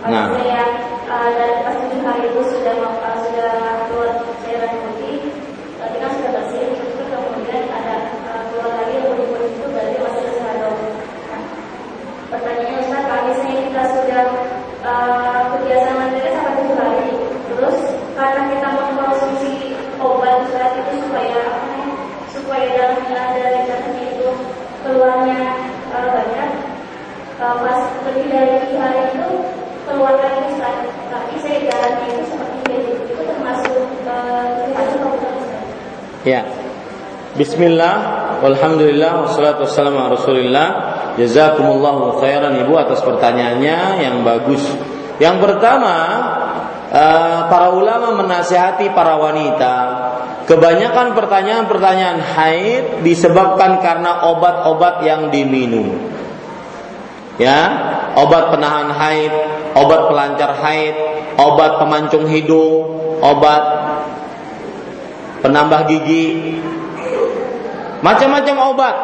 Pas 0.00 0.08
nah. 0.08 0.32
saya 0.32 0.64
uh, 1.12 1.28
dari 1.36 1.60
pas 1.60 1.76
tujuh 1.76 2.00
hari 2.00 2.32
itu 2.32 2.40
sudah 2.56 2.72
uh, 2.88 3.16
sudah 3.20 3.52
keluar 3.84 4.16
cairan 4.40 4.72
putih, 4.80 5.28
tapi 5.76 5.96
kan 6.00 6.10
sudah 6.16 6.30
bersih. 6.40 6.72
Itu 6.72 7.04
kemudian 7.04 7.68
ada 7.68 8.08
uh, 8.32 8.42
keluar 8.48 8.80
lagi 8.80 8.96
kuning-kuning 8.96 9.60
itu 9.60 9.66
dari 9.76 10.00
masih 10.00 10.24
shadow. 10.40 10.72
Nah, 11.28 11.42
pertanyaannya 12.32 12.80
Ustaz, 12.80 13.04
kali 13.12 13.32
ini 13.44 13.54
kita 13.68 13.82
sudah 13.92 14.24
uh, 14.88 15.40
kebiasaan 15.52 15.96
mandiri 16.00 16.30
sampai 16.32 16.52
tujuh 16.64 16.76
hari, 16.80 17.08
terus 17.52 17.78
karena 18.16 18.42
kita 18.56 18.68
mengkonsumsi 18.72 19.52
obat 20.00 20.48
surat 20.48 20.72
itu 20.80 20.94
supaya 21.04 21.42
supaya 22.32 22.66
dalamnya 22.72 23.22
dari 23.36 23.60
jantungnya 23.68 24.04
itu 24.16 24.28
keluarnya 24.80 25.40
uh, 25.92 26.08
banyak, 26.08 26.50
uh, 27.36 27.54
pas 27.60 27.80
lebih 28.08 28.26
dari 28.32 28.52
tujuh 28.64 28.80
hari 28.80 29.00
itu 29.12 29.49
Ustaz. 30.00 30.76
Tapi 31.10 31.34
saya 31.44 31.58
itu 31.60 32.24
seperti 32.24 32.58
itu, 32.72 32.92
itu 33.04 33.22
termasuk 33.28 33.74
Ustaz? 34.00 34.70
Ya. 36.24 36.42
Bismillah, 37.30 37.96
walhamdulillah, 38.42 39.22
wassalatu 39.22 39.62
wassalamu 39.62 40.02
ala 40.02 40.18
rasulillah 40.18 40.68
Jazakumullahu 41.14 42.18
khairan 42.18 42.58
ibu 42.58 42.74
atas 42.74 43.06
pertanyaannya 43.06 44.02
yang 44.02 44.26
bagus 44.26 44.66
Yang 45.22 45.36
pertama, 45.38 45.96
eh, 46.90 47.40
para 47.46 47.70
ulama 47.70 48.18
menasihati 48.18 48.90
para 48.90 49.14
wanita 49.14 49.74
Kebanyakan 50.50 51.14
pertanyaan-pertanyaan 51.14 52.18
haid 52.18 52.84
disebabkan 53.06 53.78
karena 53.78 54.26
obat-obat 54.26 55.06
yang 55.06 55.30
diminum 55.30 56.10
Ya, 57.40 57.60
obat 58.20 58.52
penahan 58.52 58.92
haid, 58.92 59.32
obat 59.74 60.10
pelancar 60.10 60.54
haid, 60.58 60.94
obat 61.38 61.78
pemancung 61.82 62.26
hidung, 62.26 62.98
obat 63.20 63.62
penambah 65.40 65.88
gigi, 65.88 66.60
Macam-macam 68.00 68.56
obat. 68.72 68.96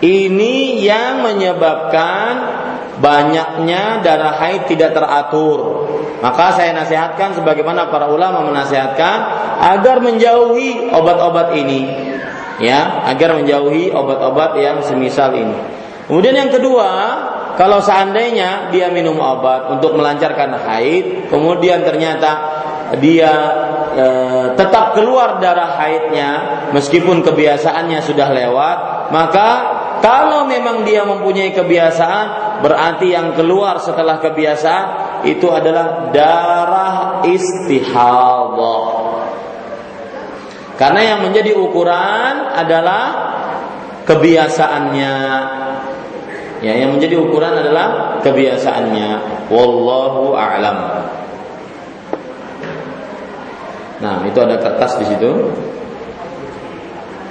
Ini 0.00 0.80
yang 0.80 1.22
menyebabkan 1.22 2.32
banyaknya 2.98 4.02
darah 4.02 4.34
haid 4.42 4.66
tidak 4.66 4.96
teratur. 4.96 5.86
Maka 6.20 6.56
saya 6.56 6.74
nasihatkan 6.76 7.36
sebagaimana 7.36 7.88
para 7.88 8.10
ulama 8.10 8.44
menasihatkan 8.44 9.16
agar 9.60 10.02
menjauhi 10.02 10.92
obat-obat 10.92 11.54
ini. 11.56 12.10
Ya, 12.60 13.08
agar 13.08 13.40
menjauhi 13.40 13.88
obat-obat 13.88 14.60
yang 14.60 14.84
semisal 14.84 15.32
ini. 15.32 15.56
Kemudian 16.10 16.36
yang 16.36 16.52
kedua, 16.52 16.88
kalau 17.60 17.84
seandainya 17.84 18.72
dia 18.72 18.88
minum 18.88 19.20
obat 19.20 19.68
untuk 19.68 19.92
melancarkan 19.92 20.56
haid, 20.64 21.28
kemudian 21.28 21.84
ternyata 21.84 22.30
dia 22.96 23.32
e, 23.92 24.06
tetap 24.56 24.96
keluar 24.96 25.36
darah 25.44 25.76
haidnya 25.76 26.30
meskipun 26.72 27.20
kebiasaannya 27.20 28.00
sudah 28.00 28.32
lewat, 28.32 28.78
maka 29.12 29.48
kalau 30.00 30.48
memang 30.48 30.88
dia 30.88 31.04
mempunyai 31.04 31.52
kebiasaan 31.52 32.64
berarti 32.64 33.12
yang 33.12 33.36
keluar 33.36 33.76
setelah 33.76 34.16
kebiasaan 34.24 34.86
itu 35.28 35.52
adalah 35.52 36.08
darah 36.16 37.20
istihadah. 37.28 38.88
Karena 40.80 41.00
yang 41.12 41.28
menjadi 41.28 41.52
ukuran 41.60 42.56
adalah 42.56 43.04
kebiasaannya. 44.08 45.16
Ya, 46.60 46.76
yang 46.76 46.92
menjadi 46.92 47.16
ukuran 47.16 47.56
adalah 47.56 48.20
kebiasaannya. 48.20 49.08
Wallahu 49.48 50.36
a'lam. 50.36 50.78
Nah, 54.00 54.24
itu 54.24 54.38
ada 54.40 54.56
kertas 54.60 55.00
di 55.00 55.06
situ. 55.08 55.30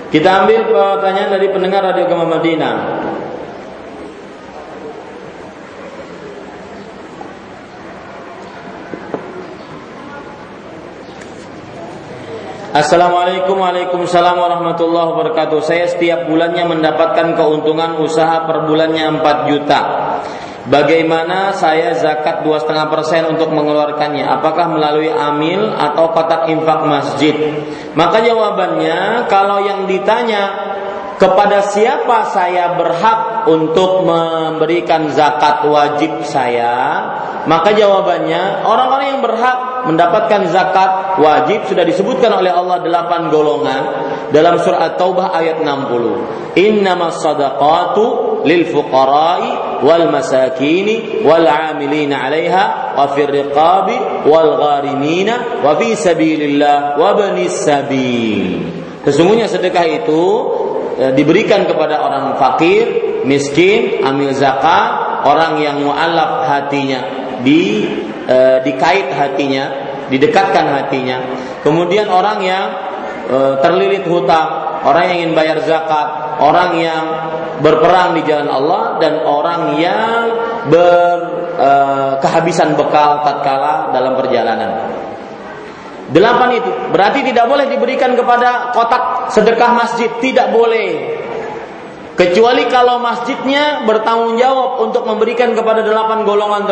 Kita 0.10 0.46
ambil 0.46 0.66
pertanyaan 0.70 1.38
dari 1.38 1.48
pendengar 1.54 1.86
Radio 1.86 2.10
Gema 2.10 2.26
Madinah. 2.26 2.76
Assalamualaikum 12.70 13.58
Waalaikumsalam 13.66 14.38
warahmatullahi 14.38 15.10
wabarakatuh 15.10 15.58
Saya 15.66 15.90
setiap 15.90 16.30
bulannya 16.30 16.70
mendapatkan 16.70 17.34
keuntungan 17.34 17.98
usaha 17.98 18.46
per 18.46 18.70
bulannya 18.70 19.10
4 19.18 19.50
juta 19.50 19.82
Bagaimana 20.70 21.50
saya 21.58 21.98
zakat 21.98 22.46
dua 22.46 22.62
setengah 22.62 22.94
persen 22.94 23.26
untuk 23.26 23.50
mengeluarkannya? 23.50 24.22
Apakah 24.22 24.70
melalui 24.70 25.10
amil 25.10 25.66
atau 25.66 26.14
kotak 26.14 26.46
infak 26.46 26.86
masjid? 26.86 27.34
Maka 27.98 28.22
jawabannya, 28.22 29.26
kalau 29.34 29.66
yang 29.66 29.90
ditanya 29.90 30.70
kepada 31.18 31.66
siapa 31.66 32.30
saya 32.30 32.78
berhak 32.78 33.50
untuk 33.50 34.06
memberikan 34.06 35.10
zakat 35.10 35.66
wajib 35.66 36.22
saya, 36.22 37.02
maka 37.50 37.74
jawabannya 37.74 38.62
orang-orang 38.62 39.18
yang 39.18 39.22
berhak 39.26 39.69
mendapatkan 39.88 40.50
zakat 40.52 41.22
wajib 41.22 41.70
sudah 41.70 41.86
disebutkan 41.88 42.34
oleh 42.36 42.52
Allah 42.52 42.84
delapan 42.84 43.32
golongan 43.32 43.82
dalam 44.34 44.60
surah 44.60 44.94
At-Taubah 44.94 45.32
ayat 45.36 45.62
60. 45.62 46.58
Innamas 46.60 47.22
sadaqatu 47.22 48.44
lil 48.44 48.68
fuqara'i 48.70 49.84
wal 49.86 50.12
masakini 50.12 51.24
wal 51.24 51.46
'amilina 51.46 52.28
'alaiha 52.28 52.96
wa 52.98 53.06
fir 53.16 53.30
riqabi 53.30 54.28
wal 54.28 54.60
gharimina 54.60 55.64
wa 55.64 55.78
fi 55.80 55.96
sabilillah 55.96 57.00
wa 57.00 57.10
banis 57.16 57.56
sabil. 57.64 58.66
Sesungguhnya 59.06 59.48
sedekah 59.48 59.86
itu 59.88 60.24
e, 61.00 61.06
diberikan 61.16 61.64
kepada 61.64 62.04
orang 62.04 62.36
fakir, 62.36 63.24
miskin, 63.24 64.04
amil 64.04 64.36
zakat, 64.36 65.24
orang 65.24 65.60
yang 65.64 65.80
mualaf 65.84 66.48
hatinya 66.48 67.00
di 67.42 67.88
e, 68.30 68.38
dikait 68.62 69.10
hatinya, 69.10 69.66
didekatkan 70.14 70.66
hatinya. 70.70 71.18
Kemudian 71.66 72.06
orang 72.08 72.40
yang 72.46 72.66
e, 73.26 73.38
terlilit 73.66 74.06
hutang, 74.06 74.82
orang 74.86 75.10
yang 75.10 75.16
ingin 75.26 75.34
bayar 75.34 75.58
zakat, 75.66 76.38
orang 76.38 76.78
yang 76.78 77.04
berperang 77.60 78.16
di 78.16 78.24
jalan 78.24 78.48
Allah 78.48 79.02
dan 79.02 79.26
orang 79.26 79.76
yang 79.82 80.22
ber 80.70 81.18
e, 81.58 81.70
kehabisan 82.22 82.78
bekal 82.78 83.26
tatkala 83.26 83.90
dalam 83.90 84.14
perjalanan. 84.16 84.72
Delapan 86.10 86.58
itu 86.58 86.70
berarti 86.90 87.22
tidak 87.22 87.46
boleh 87.46 87.70
diberikan 87.70 88.18
kepada 88.18 88.74
kotak 88.74 89.30
sedekah 89.30 89.78
masjid, 89.78 90.10
tidak 90.18 90.50
boleh. 90.50 91.22
Kecuali 92.18 92.68
kalau 92.68 93.00
masjidnya 93.00 93.88
bertanggung 93.88 94.36
jawab 94.36 94.84
untuk 94.90 95.08
memberikan 95.08 95.56
kepada 95.56 95.86
delapan 95.86 96.28
golongan 96.28 96.68